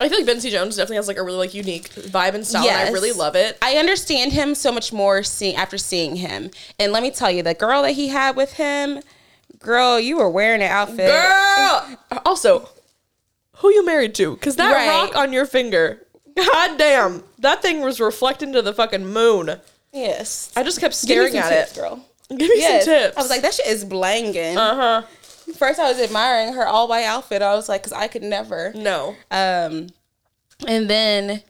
[0.00, 2.68] I feel like Bency Jones definitely has like a really like unique vibe and style,
[2.68, 3.58] and I really love it.
[3.60, 6.52] I understand him so much more seeing after seeing him.
[6.78, 9.00] And let me tell you, the girl that he had with him,
[9.58, 11.10] girl, you were wearing an outfit.
[11.10, 11.98] Girl.
[12.24, 12.68] Also,
[13.56, 14.34] who you married to?
[14.34, 14.88] Because that Right.
[14.88, 16.06] rock on your finger,
[16.36, 19.60] god damn, that thing was reflecting to the fucking moon.
[19.92, 20.52] Yes.
[20.54, 21.80] I just kept staring at tips, it.
[21.80, 22.04] girl.
[22.30, 22.84] Give me Yes.
[22.84, 23.16] some tips.
[23.16, 24.56] I was like, that shit is blanging.
[24.58, 25.02] uh huh.
[25.56, 27.40] First, I was admiring her all white outfit.
[27.40, 28.72] I was like, because I could never.
[28.74, 29.16] No.
[29.30, 29.88] Um,
[30.66, 31.42] and then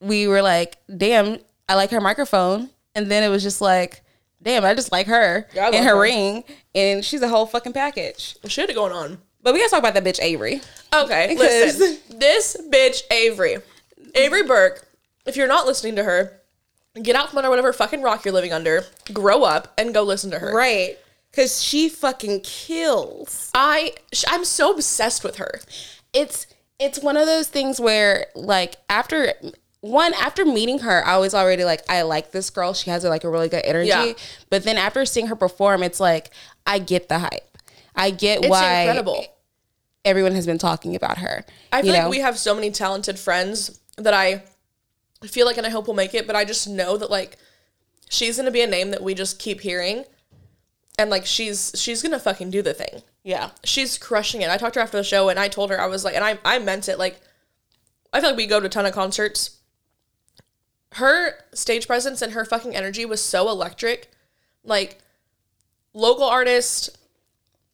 [0.00, 2.68] we were like, damn, I like her microphone.
[2.94, 4.02] And then it was just like,
[4.42, 6.00] damn, I just like her Yeah, and her, her.
[6.00, 6.44] ring.
[6.74, 8.36] And she's a whole fucking package.
[8.46, 9.18] She had it going on.
[9.42, 10.60] But we gotta talk about that bitch Avery.
[10.94, 11.98] Okay, listen.
[12.18, 13.58] This bitch Avery,
[14.14, 14.86] Avery Burke.
[15.24, 16.35] If you're not listening to her,
[17.02, 18.84] get out from under whatever fucking rock you're living under.
[19.12, 20.54] Grow up and go listen to her.
[20.54, 20.98] Right.
[21.32, 23.50] Cause she fucking kills.
[23.54, 23.92] I
[24.28, 25.60] I'm so obsessed with her.
[26.12, 26.46] It's
[26.78, 29.32] it's one of those things where like after
[29.80, 32.74] one after meeting her, I was already like, I like this girl.
[32.74, 33.88] She has like a really good energy.
[33.88, 34.12] Yeah.
[34.50, 36.30] But then after seeing her perform, it's like
[36.66, 37.58] I get the hype.
[37.94, 39.24] I get It's why incredible.
[40.04, 41.44] everyone has been talking about her.
[41.72, 41.98] I feel know?
[42.00, 44.42] like we have so many talented friends that I
[45.26, 47.38] feel like and I hope we'll make it, but I just know that like
[48.08, 50.04] she's gonna be a name that we just keep hearing.
[50.98, 53.02] And like she's she's gonna fucking do the thing.
[53.22, 53.50] yeah.
[53.64, 54.48] She's crushing it.
[54.50, 56.24] I talked to her after the show and I told her I was like and
[56.24, 57.20] I I meant it like
[58.12, 59.58] I feel like we go to a ton of concerts.
[60.92, 64.10] Her stage presence and her fucking energy was so electric.
[64.64, 64.98] Like
[65.92, 66.96] local artist,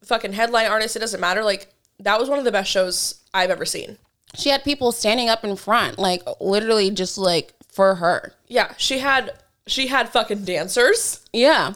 [0.05, 1.45] fucking headline artist, it doesn't matter.
[1.45, 3.99] Like that was one of the best shows I've ever seen.
[4.35, 8.35] She had people standing up in front, like literally just like for her.
[8.49, 9.33] Yeah, she had
[9.67, 11.21] she had fucking dancers.
[11.33, 11.75] Yeah.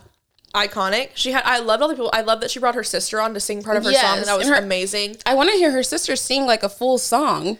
[0.54, 1.10] Iconic.
[1.14, 2.10] She had I loved all the people.
[2.14, 4.18] I love that she brought her sister on to sing part of her song Yes,
[4.18, 5.16] and that was her- amazing.
[5.26, 7.58] I want to hear her sister sing like a full song.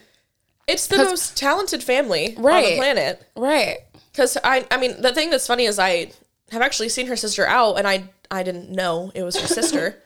[0.67, 3.23] It's the most talented family on the planet.
[3.37, 3.79] Right.
[4.15, 6.11] Cuz I I mean, the thing that's funny is I
[6.51, 10.03] have actually seen her sister out and I I didn't know it was her sister.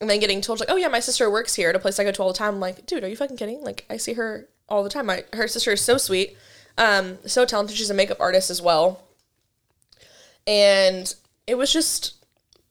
[0.00, 2.04] and then getting told like, "Oh yeah, my sister works here at a place I
[2.04, 4.14] go to all the time." I'm like, "Dude, are you fucking kidding?" Like I see
[4.14, 5.06] her all the time.
[5.06, 6.36] My her sister is so sweet.
[6.78, 7.76] Um so talented.
[7.76, 9.02] She's a makeup artist as well.
[10.46, 11.14] And
[11.46, 12.14] it was just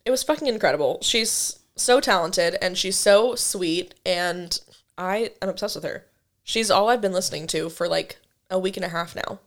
[0.06, 1.00] it was fucking incredible.
[1.02, 4.60] She's so talented and she's so sweet and
[4.98, 6.06] I am obsessed with her.
[6.44, 8.18] She's all I've been listening to for like
[8.50, 9.40] a week and a half now.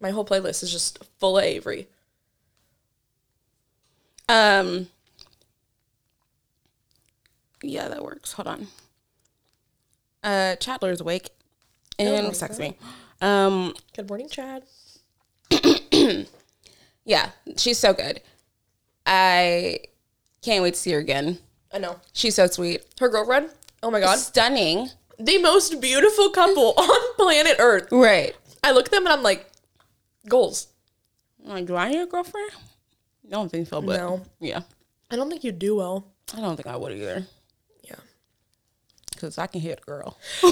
[0.00, 1.88] My whole playlist is just full of Avery.
[4.28, 4.88] Um.
[7.64, 8.32] Yeah, that works.
[8.32, 8.66] Hold on.
[10.22, 11.30] Uh, Chandler's awake
[11.98, 12.76] and my text me.
[13.20, 14.64] Um, Good morning, Chad.
[17.06, 18.22] Yeah, she's so good.
[19.04, 19.80] I
[20.40, 21.38] can't wait to see her again.
[21.70, 22.00] I know.
[22.14, 22.82] She's so sweet.
[22.98, 23.50] Her girlfriend,
[23.82, 24.16] oh my God.
[24.18, 24.88] Stunning.
[25.18, 27.88] The most beautiful couple on planet Earth.
[27.92, 28.34] Right.
[28.62, 29.46] I look at them and I'm like,
[30.28, 30.68] goals.
[31.44, 32.50] I'm like, do I need a girlfriend?
[33.26, 34.22] I don't think so, but No.
[34.40, 34.62] yeah.
[35.10, 36.06] I don't think you do well.
[36.34, 37.26] I don't think I would either.
[39.14, 39.20] Yeah.
[39.20, 40.18] Because I can hit a girl.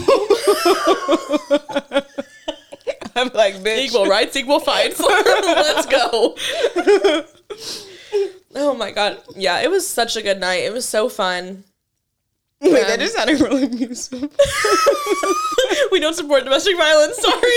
[3.15, 3.87] I'm like, bitch.
[3.87, 4.99] Equal rights, equal fights.
[5.01, 6.37] Let's go.
[8.55, 9.21] oh my god.
[9.37, 10.65] Yeah, it was such a good night.
[10.65, 11.65] It was so fun.
[12.61, 14.23] Wait, that just sounded really abusive.
[15.91, 17.17] we don't support domestic violence.
[17.19, 17.51] Sorry.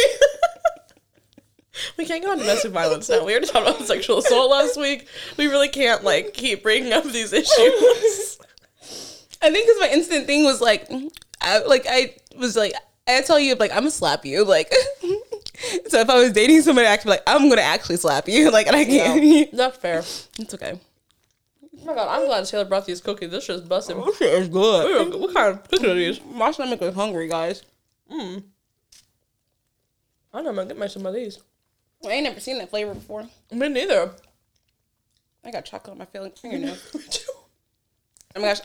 [1.98, 3.24] we can't go on domestic violence now.
[3.24, 5.08] We already talked about sexual assault last week.
[5.38, 8.40] We really can't like keep bringing up these issues.
[9.46, 10.90] I think because my instant thing was like,
[11.42, 12.74] I, like I was like,
[13.08, 14.74] I tell you, like I'm gonna slap you, like.
[15.88, 18.68] so if I was dating somebody, I'd be like, I'm gonna actually slap you, like,
[18.68, 19.52] and I can't.
[19.56, 20.00] That's fair.
[20.00, 20.80] it's okay.
[21.82, 23.30] Oh my god, I'm glad Taylor brought these cookies.
[23.30, 24.02] This shit's busting.
[24.04, 25.14] This shit is good.
[25.14, 26.20] What kind of cookies are these?
[26.26, 27.62] My stomach is hungry, guys.
[28.12, 28.44] Mm.
[30.34, 31.40] I know I'm gonna get myself some of these.
[32.04, 33.28] I ain't never seen that flavor before.
[33.52, 34.12] Me neither.
[35.44, 36.06] I got chocolate on my
[36.42, 36.82] fingernails.
[38.36, 38.62] Oh my gosh,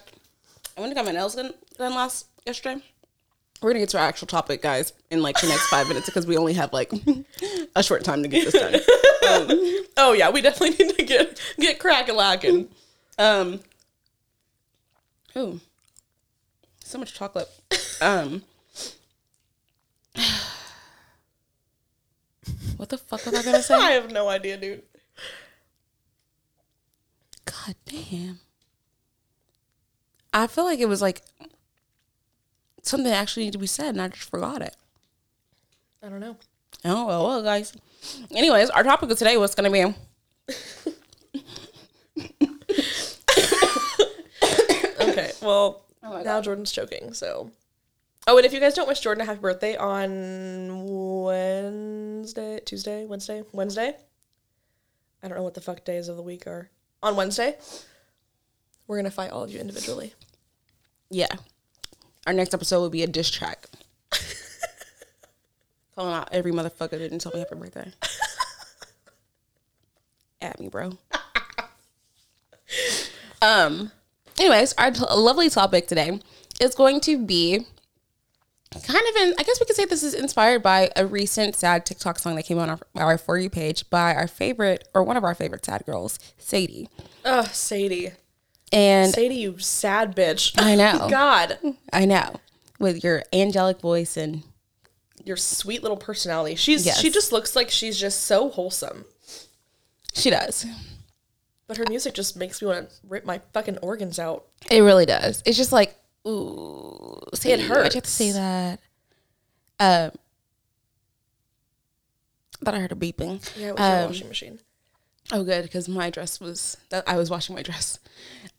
[0.81, 2.83] I went to get my nails done, last yesterday.
[3.61, 6.27] We're gonna get to our actual topic, guys, in like the next five minutes because
[6.27, 6.91] we only have like
[7.77, 8.81] a short time to get this done.
[9.99, 12.71] Oh yeah, we definitely need to get get crack a lacking.
[13.19, 13.61] Um.
[15.37, 15.61] Ooh.
[16.83, 17.49] So much chocolate.
[18.01, 18.43] Um.
[22.79, 23.75] What the fuck was I gonna say?
[23.79, 24.83] I have no idea, dude.
[27.45, 28.41] God damn.
[30.33, 31.23] I feel like it was like
[32.83, 34.77] something that actually needed to be said, and I just forgot it.
[36.03, 36.37] I don't know.
[36.85, 37.75] Oh well, well, guys.
[38.31, 39.83] Anyways, our topic of today was gonna be
[45.01, 47.51] Okay, well, Oh my now Jordan's choking, so.
[48.27, 50.87] Oh, and if you guys don't wish Jordan a happy birthday on
[51.23, 53.97] Wednesday, Tuesday, Wednesday, Wednesday,
[55.23, 56.71] I don't know what the fuck days of the week are.
[57.03, 57.57] On Wednesday,
[58.91, 60.15] we're gonna fight all of you individually.
[61.11, 61.29] yeah.
[62.27, 63.67] Our next episode will be a diss track.
[65.95, 67.93] Calling out every motherfucker that didn't tell me happy birthday.
[70.43, 70.99] At me, bro.
[73.43, 73.93] um.
[74.39, 76.21] Anyways, our t- lovely topic today
[76.61, 77.65] is going to be
[78.73, 79.35] kind of in.
[79.39, 82.43] I guess we could say this is inspired by a recent sad TikTok song that
[82.45, 85.65] came on our, our for you page by our favorite or one of our favorite
[85.65, 86.89] sad girls, Sadie.
[87.25, 88.13] Oh, Sadie.
[88.73, 90.53] And say to you sad bitch.
[90.57, 91.09] I know.
[91.11, 91.59] God.
[91.93, 92.37] I know
[92.79, 94.43] with your angelic voice and
[95.25, 96.55] Your sweet little personality.
[96.55, 97.01] She's Yes.
[97.01, 99.05] she just looks like she's just so wholesome.
[100.15, 100.65] she does.
[101.67, 104.47] But her music just makes me want to rip my fucking organs out.
[104.71, 105.43] It really does.
[105.47, 108.81] It's just like, ooh, Sadie, Why'd you have to say that?
[109.79, 110.11] Um,
[112.65, 113.41] thought I heard a beeping.
[113.57, 114.59] Yeah, it was your Um, washing machine.
[115.33, 117.99] Oh, good, because my dress was that I was washing my dress.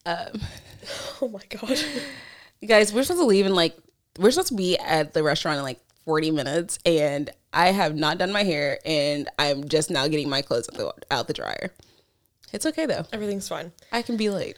[0.06, 0.42] Um,
[1.22, 1.78] Oh my god.
[2.60, 3.78] you guys, we're supposed to leave in like
[4.18, 8.18] we're supposed to be at the restaurant in like forty minutes, and I have not
[8.18, 11.72] done my hair, and I'm just now getting my clothes out the, out the dryer.
[12.54, 13.06] It's okay though.
[13.14, 13.72] Everything's fine.
[13.92, 14.58] I can be late.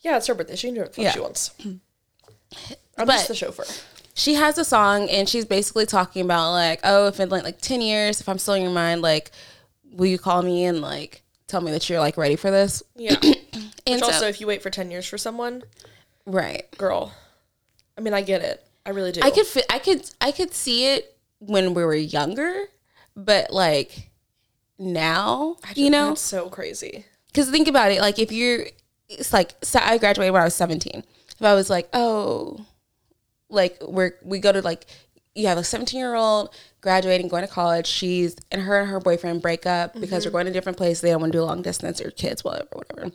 [0.00, 0.56] Yeah, it's her birthday.
[0.56, 1.12] She can do the Yeah.
[1.12, 1.52] she wants.
[1.64, 3.64] I'm But- just the chauffeur.
[4.14, 7.58] she has a song and she's basically talking about like oh if in like, like
[7.62, 9.30] 10 years if i'm still in your mind like
[9.92, 11.21] will you call me and like
[11.52, 13.16] tell me that you're like ready for this Yeah.
[13.22, 13.36] and
[13.86, 15.62] Which so, also, if you wait for 10 years for someone,
[16.26, 17.12] right girl,
[17.96, 18.66] I mean, I get it.
[18.84, 19.20] I really do.
[19.22, 22.64] i could i could i could see it when we were younger
[23.14, 24.10] but like
[24.76, 27.04] now you know so crazy.
[27.28, 28.66] because think about it like if you're
[29.08, 32.66] it's like so i graduated when i was 17 if i was like oh
[33.48, 34.86] like we're we go to like
[35.34, 37.86] you have a 17 year old graduating going to college.
[37.86, 40.32] She's and her and her boyfriend break up because they're mm-hmm.
[40.32, 41.00] going to different places.
[41.00, 43.10] They don't want to do long distance or kids whatever whatever.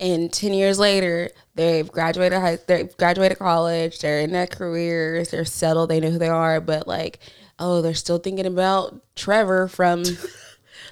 [0.00, 3.98] And 10 years later they've graduated high they've graduated college.
[4.00, 5.30] They're in their careers.
[5.30, 5.90] They're settled.
[5.90, 6.60] They know who they are.
[6.60, 7.18] But like
[7.58, 10.04] oh they're still thinking about trevor from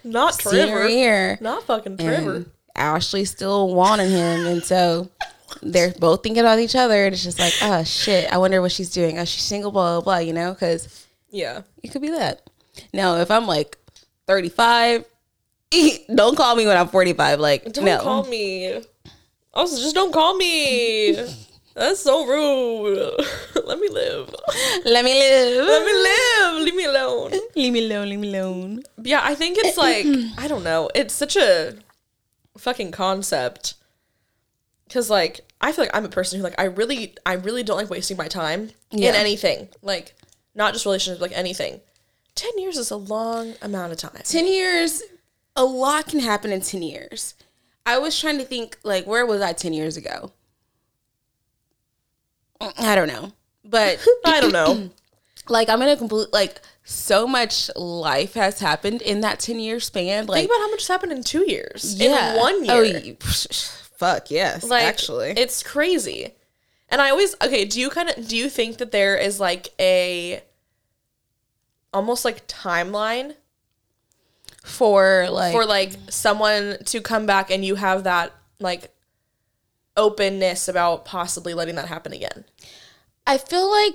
[0.07, 0.88] Not Trevor.
[0.88, 1.38] year.
[1.40, 2.37] Not fucking Trevor.
[2.37, 5.11] and Ashley still wanted him, and so
[5.63, 7.05] they're both thinking about each other.
[7.07, 9.19] And it's just like, oh shit, I wonder what she's doing.
[9.19, 10.19] Oh, she's single, blah blah blah.
[10.19, 11.63] You know, because Yeah.
[11.83, 12.43] it could be that.
[12.93, 13.79] Now, if I'm like
[14.27, 15.05] 35,
[16.15, 17.41] don't call me when I'm 45.
[17.41, 18.83] Like, Don't no, call me.
[19.55, 21.13] Also, just don't call me.
[21.75, 22.97] That's so rude.
[23.67, 24.35] Let me live.
[24.85, 25.67] Let me live.
[25.67, 26.63] Let me live.
[26.65, 27.33] Leave me alone.
[27.55, 28.09] Leave me alone.
[28.09, 28.83] Leave me alone.
[29.03, 30.07] Yeah, I think it's like
[30.39, 30.89] I don't know.
[30.95, 31.75] It's such a
[32.57, 33.75] fucking concept.
[34.90, 37.77] Cause like I feel like I'm a person who like I really I really don't
[37.77, 39.11] like wasting my time Yeah.
[39.11, 39.68] in anything.
[39.83, 40.14] Like
[40.55, 41.81] not just relationships, like anything.
[42.35, 44.20] Ten years is a long amount of time.
[44.22, 45.03] 10 years,
[45.57, 47.35] a lot can happen in 10 years.
[47.87, 50.33] I was trying to think, like, where was I 10 years ago?
[52.61, 53.33] I don't know.
[53.64, 54.90] But, I don't know.
[55.49, 59.81] like, I'm in a complete, like, so much life has happened in that 10 year
[59.81, 60.27] span.
[60.27, 61.94] Like, Think about how much has happened in two years.
[61.99, 62.35] yeah.
[62.35, 63.16] In one oh, year.
[63.22, 63.27] Oh,
[63.97, 65.31] fuck, yes, like actually.
[65.31, 66.33] it's crazy
[66.89, 69.69] and i always okay do you kind of do you think that there is like
[69.81, 70.41] a
[71.93, 73.35] almost like timeline
[74.63, 78.93] for, like, for like someone to come back and you have that like
[79.97, 82.45] openness about possibly letting that happen again
[83.27, 83.95] I feel like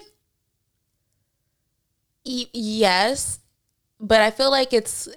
[2.25, 3.39] y- yes,
[3.99, 5.07] but I feel like it's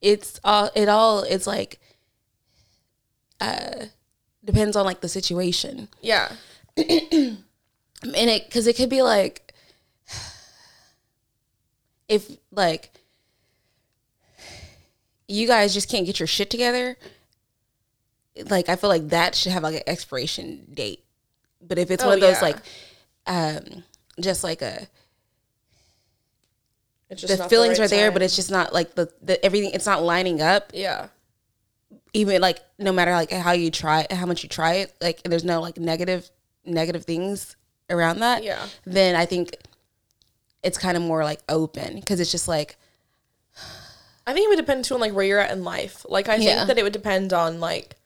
[0.00, 1.80] it's all it all it's like
[3.42, 3.86] uh
[4.44, 5.88] depends on like the situation.
[6.00, 6.32] yeah
[6.76, 7.38] And
[8.02, 9.54] it cuz it could be like
[12.08, 12.90] if like
[15.28, 16.96] you guys just can't get your shit together,
[18.50, 21.04] like I feel like that should have like an expiration date.
[21.60, 22.42] But if it's Oh, one of those yeah.
[22.42, 22.56] like
[23.26, 23.84] um
[24.20, 24.88] just like a
[27.08, 28.14] it's just the feelings right are there, time.
[28.14, 29.70] but it's just not like the, the everything.
[29.72, 30.70] It's not lining up.
[30.74, 31.08] yeah
[32.14, 35.44] Even like no matter like how you try, how much you try it, like there's
[35.44, 36.30] no like negative
[36.64, 37.56] negative things
[37.88, 38.44] around that.
[38.44, 38.66] Yeah.
[38.84, 39.56] Then I think
[40.62, 42.76] it's kind of more like open because it's just like
[44.26, 46.38] i think it would depend too on like where you're at in life like i
[46.38, 47.96] think that it would depend on like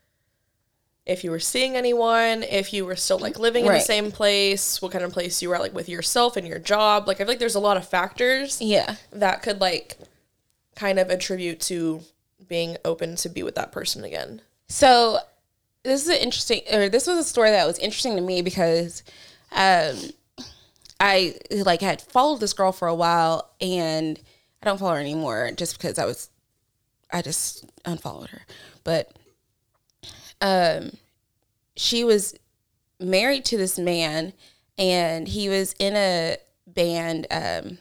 [1.07, 4.83] if you were seeing anyone, if you were still like living in the same place,
[4.83, 7.07] what kind of place you were at, like with yourself and your job.
[7.07, 9.99] Like I feel like there's a lot of factors yeah, that could like
[10.75, 12.03] kind of attribute to
[12.49, 14.41] being open to be with that person again.
[14.69, 15.19] So
[15.83, 19.03] this is an interesting, or this was a story that was interesting to me because
[19.53, 19.97] um,
[20.99, 24.19] I like had followed this girl for a while, and
[24.63, 26.31] I don't follow her anymore just because I was,
[27.13, 28.43] I just unfollowed her.
[28.83, 29.13] But
[30.41, 30.93] um,
[31.77, 32.35] she was
[32.99, 34.33] married to this man,
[34.79, 37.79] and he was in a band, um,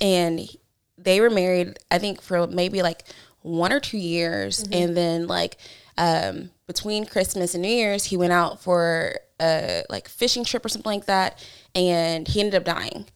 [0.00, 0.48] and
[0.96, 1.78] they were married.
[1.90, 3.04] I think for maybe like
[3.42, 5.56] one or two years, and then like
[5.96, 10.68] um, between Christmas and New Year's, he went out for a like fishing trip or
[10.68, 13.06] something like that, and he ended up dying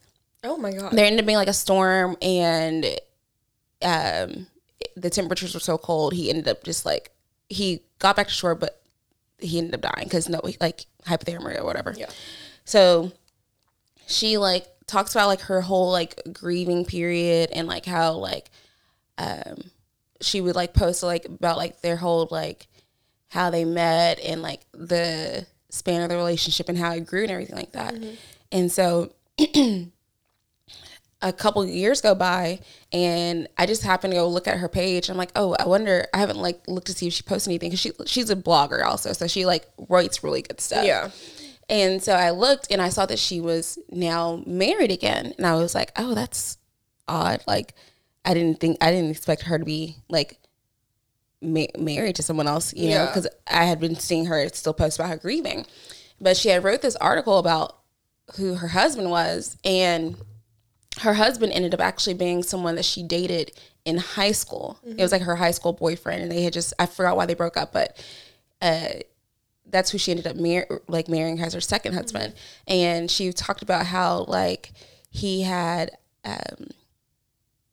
[0.44, 0.92] Oh my god.
[0.92, 2.84] there ended up being like a storm and
[3.82, 4.46] um
[4.96, 7.10] the temperatures were so cold he ended up just like
[7.48, 8.80] he got back to shore but
[9.38, 12.06] he ended up dying because no like hypothermia or whatever Yeah.
[12.64, 13.12] so
[14.06, 18.50] she like talks about like her whole like grieving period and like how like
[19.18, 19.70] um
[20.22, 22.66] she would like post like about like their whole like
[23.28, 27.30] how they met and like the span of the relationship and how it grew and
[27.30, 28.14] everything like that mm-hmm.
[28.50, 29.12] and so
[31.22, 32.58] a couple years go by
[32.92, 35.08] and I just happened to go look at her page.
[35.08, 36.06] I'm like, oh, I wonder.
[36.12, 38.84] I haven't like looked to see if she posts anything because she she's a blogger
[38.84, 40.84] also, so she like writes really good stuff.
[40.84, 41.10] Yeah.
[41.68, 45.54] And so I looked and I saw that she was now married again, and I
[45.54, 46.58] was like, oh, that's
[47.08, 47.42] odd.
[47.46, 47.74] Like,
[48.24, 50.38] I didn't think I didn't expect her to be like
[51.40, 54.98] ma- married to someone else, you know, because I had been seeing her still post
[54.98, 55.66] about her grieving,
[56.20, 57.78] but she had wrote this article about
[58.36, 60.16] who her husband was and
[61.00, 63.52] her husband ended up actually being someone that she dated
[63.84, 64.78] in high school.
[64.84, 67.34] It was like her high school boyfriend, and they had just I forgot why they
[67.34, 68.04] broke up, but
[68.60, 68.88] uh,
[69.66, 72.34] that's who she ended up mar- like marrying as her second husband.
[72.68, 74.72] And she talked about how like
[75.10, 75.90] he had
[76.24, 76.68] um,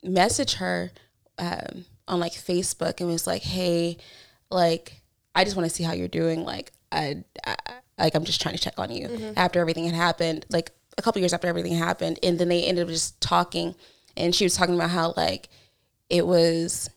[0.05, 0.91] messaged her
[1.37, 3.97] um, on like Facebook and was like, "Hey,
[4.49, 5.01] like
[5.35, 6.43] I just want to see how you're doing.
[6.43, 7.55] Like I, I
[7.97, 10.45] like I'm just trying to check on you after everything had happened.
[10.49, 13.75] Like a couple years after everything happened, and then they ended up just talking,
[14.17, 15.49] and she was talking about how like
[16.09, 16.89] it was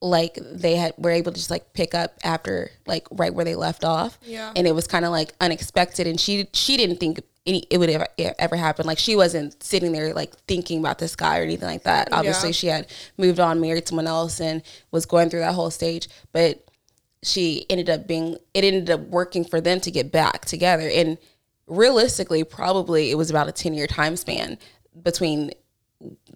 [0.00, 3.54] like they had were able to just like pick up after like right where they
[3.54, 4.52] left off Yeah.
[4.56, 7.90] and it was kind of like unexpected and she she didn't think any it would
[7.90, 8.86] ever, ever happen.
[8.86, 12.12] Like she wasn't sitting there like thinking about this guy or anything like that.
[12.12, 12.52] Obviously Yeah.
[12.52, 12.86] she had
[13.18, 16.64] moved on married someone else and was going through that whole stage but
[17.24, 20.88] she ended up being it ended up working for them to get back together.
[20.88, 21.18] And
[21.66, 24.58] realistically probably it was about a 10 year time span
[25.02, 25.50] between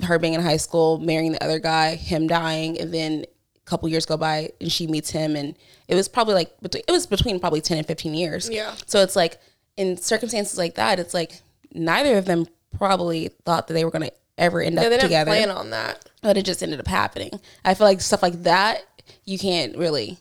[0.04, 3.24] her being in high school marrying the other guy him dying and then
[3.56, 5.36] a couple years go by and she meets him.
[5.36, 5.56] And
[5.88, 8.48] it was probably like it was between probably 10 and 15 years.
[8.50, 8.74] Yeah.
[8.86, 9.38] so it's like
[9.76, 11.42] in circumstances like that it's like
[11.74, 12.46] neither of them
[12.76, 15.30] probably thought that they were going to ever end Yeah, up they didn't together.
[15.30, 16.08] plan on that.
[16.22, 17.30] but it just ended up happening.
[17.64, 18.82] I feel like stuff like that
[19.24, 20.18] you can't really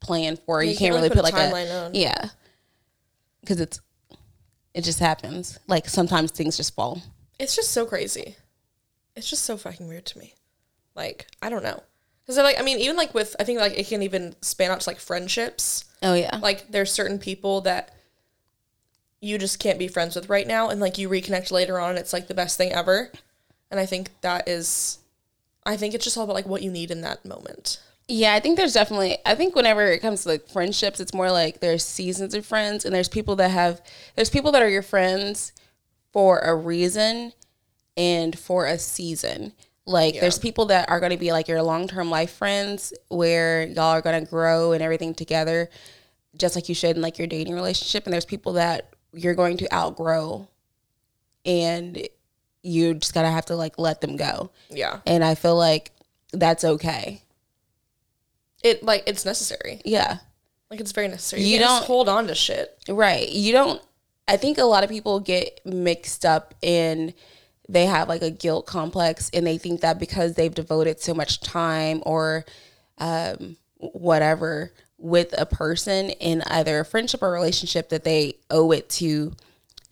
[0.00, 0.62] plan for.
[0.62, 1.94] You, can't, really put, like a timeline on.
[1.94, 2.30] yeah,
[3.40, 3.80] because it's
[4.74, 5.58] it just happens.
[5.66, 7.02] Like sometimes things just fall.
[7.38, 8.36] It's just so crazy.
[9.16, 10.34] It's just so fucking weird to me.
[10.94, 11.82] Like, I don't know.
[12.24, 14.70] Because, I like, I mean, even like with, I think like it can even span
[14.70, 15.84] out to like friendships.
[16.02, 17.94] Oh yeah, Like, there's certain people that
[19.20, 20.68] you just can't be friends with right now.
[20.68, 23.10] And like you reconnect later on, it's like the best thing ever.
[23.70, 24.98] And I think that is,
[25.66, 27.80] I think it's just all about like what you need in that moment.
[28.06, 28.34] yeah.
[28.34, 29.18] I think there's definitely.
[29.26, 32.84] I think whenever it comes to like friendships, it's more like there's seasons of friends,
[32.84, 33.82] and there's people that have
[34.16, 35.52] there's people that are your friends
[36.12, 37.32] for a reason
[37.96, 39.52] and for a season.
[39.84, 43.84] Like there's people that are going to be like your long-term life friends where y'all
[43.84, 45.70] are going to grow and everything together
[46.36, 49.56] just like you should in like your dating relationship and there's people that you're going
[49.58, 50.48] to outgrow
[51.44, 52.06] and
[52.62, 54.50] you just got to have to like let them go.
[54.70, 55.00] Yeah.
[55.06, 55.92] And I feel like
[56.32, 57.22] that's okay.
[58.62, 59.80] It, like, it's necessary.
[59.84, 60.18] Yeah.
[60.70, 61.42] Like, it's very necessary.
[61.42, 62.76] You You, don't don't- hold on to shit.
[62.88, 63.28] Right.
[63.28, 63.82] You don't
[64.30, 67.14] I think a lot of people get mixed up in
[67.70, 71.40] they have like a guilt complex and they think that because they've devoted so much
[71.40, 72.44] time or
[72.98, 78.88] um whatever with a person in either a friendship or relationship that they owe it
[78.88, 79.32] to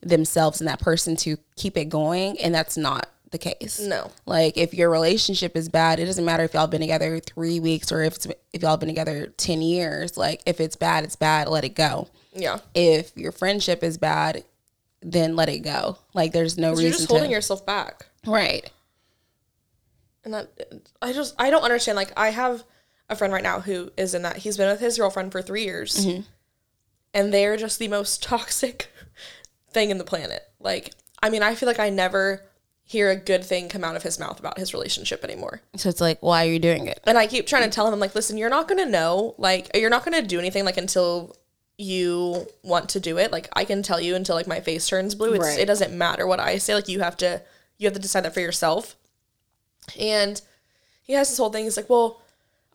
[0.02, 3.80] themselves and that person to keep it going and that's not the case.
[3.80, 4.10] No.
[4.24, 7.90] Like if your relationship is bad, it doesn't matter if y'all been together 3 weeks
[7.90, 10.16] or if it's, if y'all been together 10 years.
[10.16, 12.58] Like if it's bad, it's bad, let it go Yeah.
[12.74, 14.44] if your friendship is bad,
[15.02, 15.98] then let it go.
[16.14, 18.06] Like there's no reason You're just to holding yourself back.
[18.26, 18.68] right.
[20.24, 20.50] and that
[21.00, 21.96] I just I don't understand.
[21.96, 22.64] Like I have
[23.08, 24.38] a friend right now who is in that.
[24.38, 26.22] He's been with his girlfriend for three years, Mm-hmm.
[27.14, 28.88] and they're just the most toxic
[29.70, 30.42] thing in the planet.
[30.60, 30.92] Like
[31.22, 32.42] I mean, I feel like I never
[32.88, 35.60] hear a good thing come out of his mouth about his relationship anymore.
[35.74, 37.00] So it's like, why are you doing it?
[37.04, 39.70] And I keep trying to tell him, I'm like, listen, you're not gonna know, like,
[39.74, 41.34] you're not gonna do anything like until
[41.78, 43.32] you want to do it.
[43.32, 45.32] Like I can tell you until like my face turns blue.
[45.34, 45.58] It's, Right.
[45.58, 46.74] It doesn't matter what I say.
[46.74, 47.42] Like you have to
[47.78, 48.94] you have to decide that for yourself.
[49.98, 50.40] And
[51.02, 51.64] he has this whole thing.
[51.64, 52.22] He's like, well,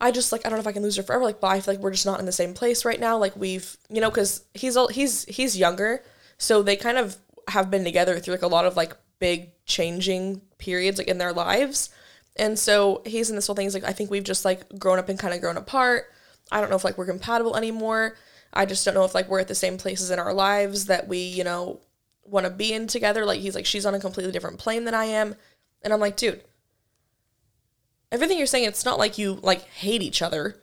[0.02, 1.24] I just like I don't know if I can lose her forever.
[1.24, 3.16] Like, but I feel like we're just not in the same place right now.
[3.16, 6.02] Like we've you know because he's all he's he's younger,
[6.38, 7.16] so they kind of
[7.48, 11.32] have been together through like a lot of like big changing periods like in their
[11.32, 11.90] lives.
[12.36, 13.66] And so he's in this whole thing.
[13.66, 16.06] He's like, I think we've just like grown up and kind of grown apart.
[16.50, 18.16] I don't know if like we're compatible anymore.
[18.52, 21.08] I just don't know if like we're at the same places in our lives that
[21.08, 21.80] we, you know,
[22.24, 23.24] want to be in together.
[23.24, 25.36] Like he's like, she's on a completely different plane than I am.
[25.82, 26.42] And I'm like, dude,
[28.12, 30.56] everything you're saying, it's not like you like hate each other,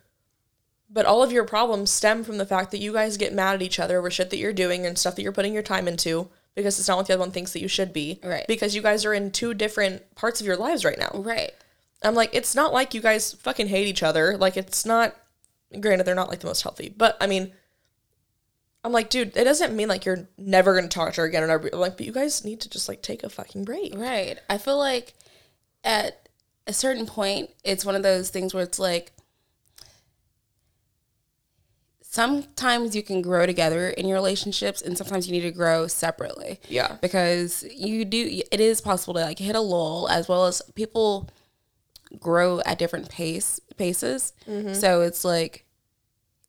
[0.90, 3.62] but all of your problems stem from the fact that you guys get mad at
[3.62, 6.30] each other over shit that you're doing and stuff that you're putting your time into
[6.56, 8.20] because it's not what the other one thinks that you should be.
[8.24, 8.46] Right.
[8.48, 11.12] Because you guys are in two different parts of your lives right now.
[11.14, 11.52] Right.
[12.04, 14.38] I'm like, it's not like you guys fucking hate each other.
[14.38, 15.16] Like, it's not.
[15.80, 17.52] Granted, they're not like the most healthy, but I mean,
[18.84, 21.44] I'm like, dude, it doesn't mean like you're never gonna talk to her again.
[21.44, 23.94] And I'm like, but you guys need to just like take a fucking break.
[23.96, 24.40] Right.
[24.50, 25.14] I feel like
[25.84, 26.29] at
[26.70, 29.12] a certain point, it's one of those things where it's like
[32.02, 36.60] sometimes you can grow together in your relationships and sometimes you need to grow separately.
[36.70, 36.98] Yeah.
[37.02, 41.28] Because you do, it is possible to like hit a lull as well as people
[42.20, 44.34] grow at different pace paces.
[44.48, 44.74] Mm-hmm.
[44.74, 45.66] So it's like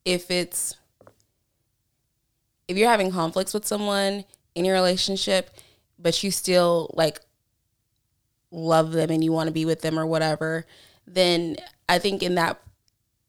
[0.05, 0.77] if it's
[2.69, 5.51] if you're having conflicts with someone in your relationship,
[5.99, 7.21] but you still like
[8.51, 10.67] love them and you want to be with them or whatever,
[11.07, 11.57] then
[11.89, 12.61] I think in that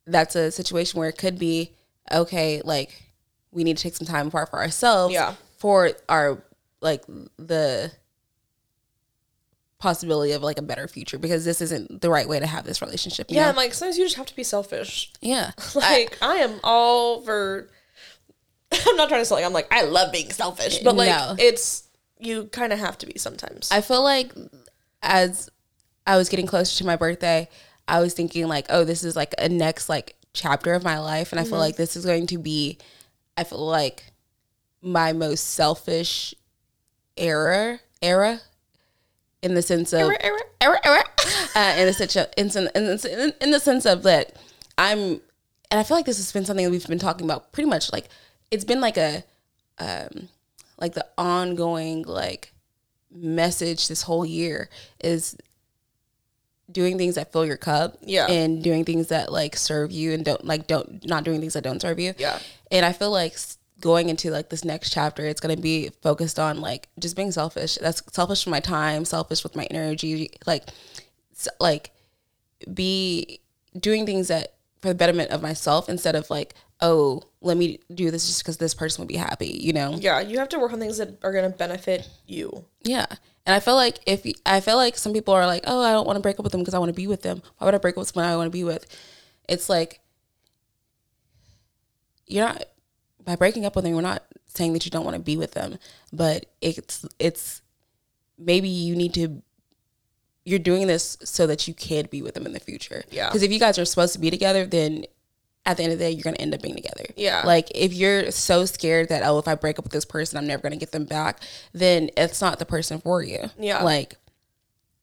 [0.08, 1.74] that's a situation where it could be
[2.12, 3.04] okay, like
[3.52, 5.36] we need to take some time apart for ourselves Yeah.
[5.58, 6.42] for our
[6.82, 7.04] like
[7.38, 7.92] the
[9.78, 12.82] possibility of like a better future because this isn't the right way to have this
[12.82, 13.28] relationship.
[13.30, 13.50] Yeah, know?
[13.50, 15.12] I'm like, sometimes you just have to be selfish.
[15.22, 15.52] yeah.
[15.76, 17.68] Like, I, am all for.
[18.88, 21.36] I'm not trying to say like I'm like I love being selfish, but like No.
[21.38, 21.84] it's
[22.20, 23.70] you kind of have to be sometimes.
[23.72, 24.32] I feel like
[25.02, 25.50] as
[26.08, 27.50] I was getting closer to my birthday,
[27.88, 31.32] I was thinking like, oh, this is like a next like chapter of my life,
[31.32, 32.78] and I feel like this is going to be,
[33.38, 34.06] I feel like
[34.82, 36.34] my most selfish
[37.18, 38.40] era era
[39.42, 40.40] in the sense of Error, error.
[40.62, 41.04] era, era,
[41.56, 44.36] uh, in the sense of, in, in, the- in the sense of that
[44.78, 45.00] I'm,
[45.70, 48.08] and I feel like this has been something we've been talking about pretty much like
[48.50, 49.24] it's been like a,
[49.80, 50.30] um,
[50.80, 52.51] like the ongoing like
[53.14, 54.70] message this whole year
[55.04, 55.36] is
[56.72, 58.28] doing things that fill your cup Yeah.
[58.28, 61.64] and doing things that like serve you and don't like don't not doing things that
[61.64, 62.40] don't serve you Yeah.
[62.72, 63.36] and i feel like
[63.82, 67.80] going into like this next chapter, it's gonna be focused on like just being selfish.
[67.82, 70.66] That's selfish with my time, selfish with my energy, like
[71.60, 71.90] like
[72.72, 73.40] be
[73.78, 74.54] doing things that
[74.84, 78.58] for the betterment of myself instead of like, oh, let me do this just because
[78.58, 79.96] this person would be happy, you know?
[80.00, 82.66] Yeah, you have to work on things that are going to benefit you.
[82.84, 83.06] Yeah.
[83.46, 86.06] And I feel like if I feel like some people are like, oh, I don't
[86.06, 87.42] want to break up with them because I want to be with them.
[87.58, 88.86] Why would I break up with someone I want to be with?
[89.50, 90.00] It's like
[92.28, 92.64] you're not
[93.24, 93.96] by breaking up with them.
[93.96, 95.78] We're not saying that you don't want to be with them,
[96.14, 97.62] but it's it's
[98.38, 99.42] maybe you need to.
[100.44, 103.04] You're doing this so that you can be with them in the future.
[103.12, 103.30] Yeah.
[103.30, 105.06] Because if you guys are supposed to be together, then
[105.66, 107.06] at the end of the day, you're gonna end up being together.
[107.16, 107.44] Yeah.
[107.46, 110.48] Like if you're so scared that oh, if I break up with this person, I'm
[110.48, 111.42] never gonna get them back,
[111.74, 113.50] then it's not the person for you.
[113.60, 113.84] Yeah.
[113.84, 114.18] Like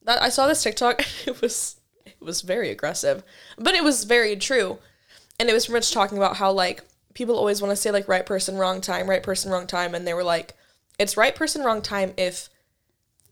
[0.04, 1.02] That I saw this TikTok.
[1.26, 3.22] It was it was very aggressive,
[3.56, 4.78] but it was very true,
[5.38, 6.82] and it was pretty much talking about how like
[7.14, 10.06] people always want to say like right person, wrong time, right person, wrong time, and
[10.06, 10.54] they were like,
[10.98, 12.48] it's right person, wrong time if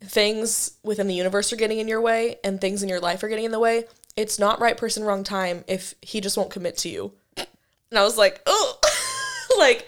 [0.01, 3.29] things within the universe are getting in your way and things in your life are
[3.29, 3.85] getting in the way.
[4.17, 7.13] It's not right person, wrong time if he just won't commit to you.
[7.37, 8.79] And I was like, oh,
[9.59, 9.87] like,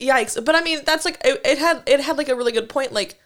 [0.00, 0.42] yikes.
[0.44, 2.92] But I mean, that's like it, it had it had like a really good point.
[2.92, 3.18] Like,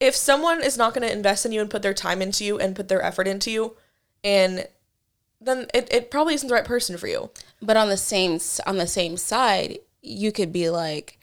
[0.00, 2.58] if someone is not going to invest in you and put their time into you
[2.58, 3.76] and put their effort into you,
[4.24, 4.66] and
[5.40, 7.30] then it, it probably isn't the right person for you.
[7.62, 11.18] But on the same on the same side, you could be like,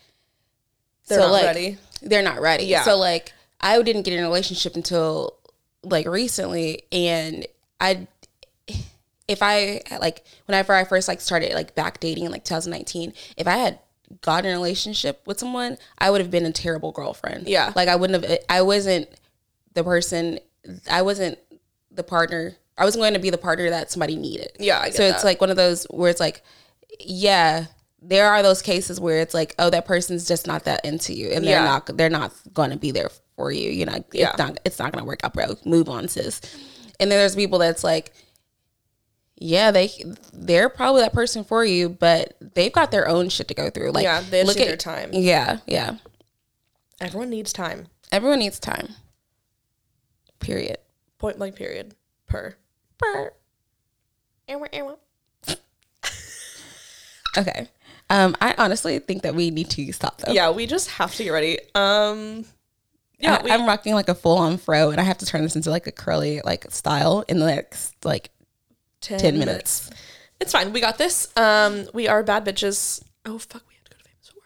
[1.08, 1.78] They're not like, ready.
[2.02, 2.66] They're not ready.
[2.66, 2.84] Yeah.
[2.84, 5.37] So like, I didn't get in a relationship until
[5.90, 7.46] like recently, and
[7.80, 8.08] I,
[9.28, 13.48] if I like whenever I first like started like back dating in like 2019, if
[13.48, 13.80] I had
[14.22, 17.48] gotten a relationship with someone, I would have been a terrible girlfriend.
[17.48, 17.74] Yeah.
[17.76, 18.40] Like I wouldn't have.
[18.50, 19.10] I wasn't
[19.74, 20.40] the person.
[20.90, 21.38] I wasn't
[21.92, 22.56] the partner.
[22.78, 24.52] I wasn't going to be the partner that somebody needed.
[24.60, 25.26] Yeah, so it's that.
[25.26, 26.44] like one of those where it's like,
[27.00, 27.66] yeah,
[28.02, 31.30] there are those cases where it's like, oh, that person's just not that into you,
[31.30, 31.98] and they're not.
[31.98, 33.70] They're not going to be there for you.
[33.70, 34.32] You know, Yeah.
[34.32, 34.60] it's not.
[34.66, 35.56] It's not going to work out, bro.
[35.64, 36.42] Move on, sis.
[37.00, 38.12] And then there's people that's like,
[39.38, 39.92] yeah, they
[40.34, 43.92] they're probably that person for you, but they've got their own shit to go through.
[43.92, 45.12] Like, Yeah, they look at their time.
[45.14, 45.98] Yeah, yeah.
[47.00, 47.88] Everyone needs time.
[48.12, 48.90] Everyone needs time.
[50.40, 50.78] Period.
[51.20, 51.56] Point blank.
[51.56, 51.94] Period.
[52.26, 52.56] Per.
[52.98, 53.34] Per.
[54.50, 54.98] Ewa, ewa.
[57.38, 57.68] Okay.
[58.10, 60.32] Um, I honestly think that we need to stop though.
[60.32, 61.60] Yeah, we just have to get ready.
[61.76, 62.46] Um.
[63.20, 65.56] Yeah, I, I'm rocking like a full on fro, and I have to turn this
[65.56, 68.30] into like a curly like style in the next like
[69.02, 69.90] 10, ten minutes.
[70.40, 70.72] It's fine.
[70.72, 71.28] We got this.
[71.36, 73.04] Um, we are bad bitches.
[73.26, 74.44] Oh fuck, we have to go to famous four.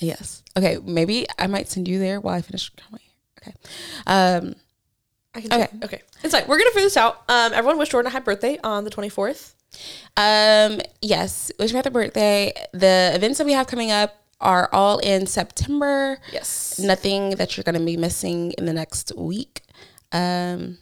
[0.00, 0.42] Yes.
[0.56, 0.78] Okay.
[0.82, 2.70] Maybe I might send you there while I finish.
[3.42, 3.52] Okay.
[4.06, 4.54] Um.
[5.34, 5.52] I can.
[5.52, 5.62] Okay.
[5.62, 5.84] Okay.
[5.84, 6.02] Okay.
[6.22, 6.44] It's fine.
[6.48, 7.22] We're gonna figure this out.
[7.28, 9.54] Um, everyone wish Jordan a happy birthday on the twenty fourth.
[10.16, 10.80] Um.
[11.02, 11.52] Yes.
[11.58, 12.52] Wish me happy birthday.
[12.72, 16.18] The events that we have coming up are all in September.
[16.32, 16.78] Yes.
[16.78, 19.62] Nothing that you're gonna be missing in the next week.
[20.12, 20.78] Um.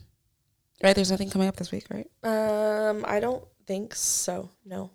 [0.82, 0.94] Right.
[0.94, 2.10] There's nothing coming up this week, right?
[2.22, 4.50] Um, I don't think so.
[4.66, 4.90] No.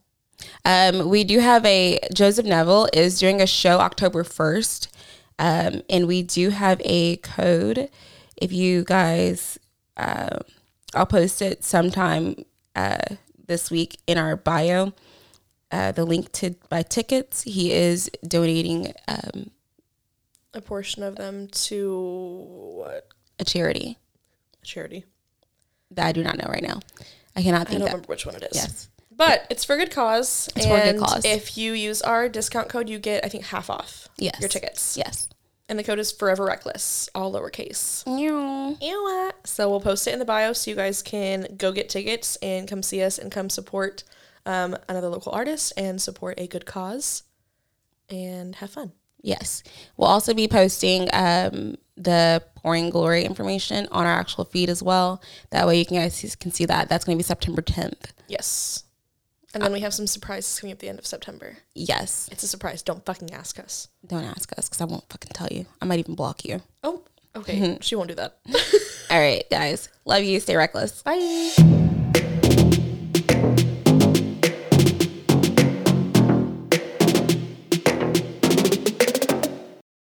[0.63, 4.95] Um, we do have a Joseph Neville is doing a show October first,
[5.37, 7.89] um, and we do have a code.
[8.37, 9.57] If you guys,
[9.97, 10.39] uh,
[10.93, 12.45] I'll post it sometime
[12.75, 13.15] uh,
[13.47, 14.93] this week in our bio.
[15.71, 17.43] Uh, the link to buy tickets.
[17.43, 19.51] He is donating um,
[20.53, 22.45] A portion of them to
[22.75, 23.07] what
[23.39, 23.97] a charity
[24.63, 25.05] A charity?
[25.91, 26.79] that I do not know right now.
[27.35, 27.85] I cannot I don't that.
[27.87, 28.49] remember which one it is.
[28.55, 28.89] Yes.
[29.15, 30.49] But it's for good cause.
[30.55, 31.25] It's for a good cause.
[31.25, 34.07] If you use our discount code, you get I think half off.
[34.17, 34.39] Yes.
[34.39, 34.97] Your tickets.
[34.97, 35.27] Yes.
[35.67, 38.07] And the code is Forever Reckless, all lowercase.
[38.07, 38.75] Meow.
[38.81, 39.33] Ewa.
[39.43, 42.67] So we'll post it in the bio so you guys can go get tickets and
[42.67, 44.03] come see us and come support
[44.49, 47.23] um, another local artist and support a good cause
[48.09, 48.91] and have fun.
[49.21, 49.61] Yes.
[49.95, 55.21] We'll also be posting um, the pouring glory information on our actual feed as well.
[55.51, 56.89] That way you can guys can see that.
[56.89, 58.11] That's going to be September 10th.
[58.27, 58.83] Yes.
[59.53, 61.57] And then we have some surprises coming up at the end of September.
[61.75, 62.29] Yes.
[62.31, 62.81] It's a surprise.
[62.81, 63.87] Don't fucking ask us.
[64.05, 65.65] Don't ask us because I won't fucking tell you.
[65.81, 66.61] I might even block you.
[66.83, 67.03] Oh,
[67.35, 67.77] okay.
[67.81, 68.37] She won't do that.
[69.11, 69.89] All right, guys.
[70.05, 70.39] Love you.
[70.39, 71.03] Stay reckless.
[71.03, 72.37] Bye.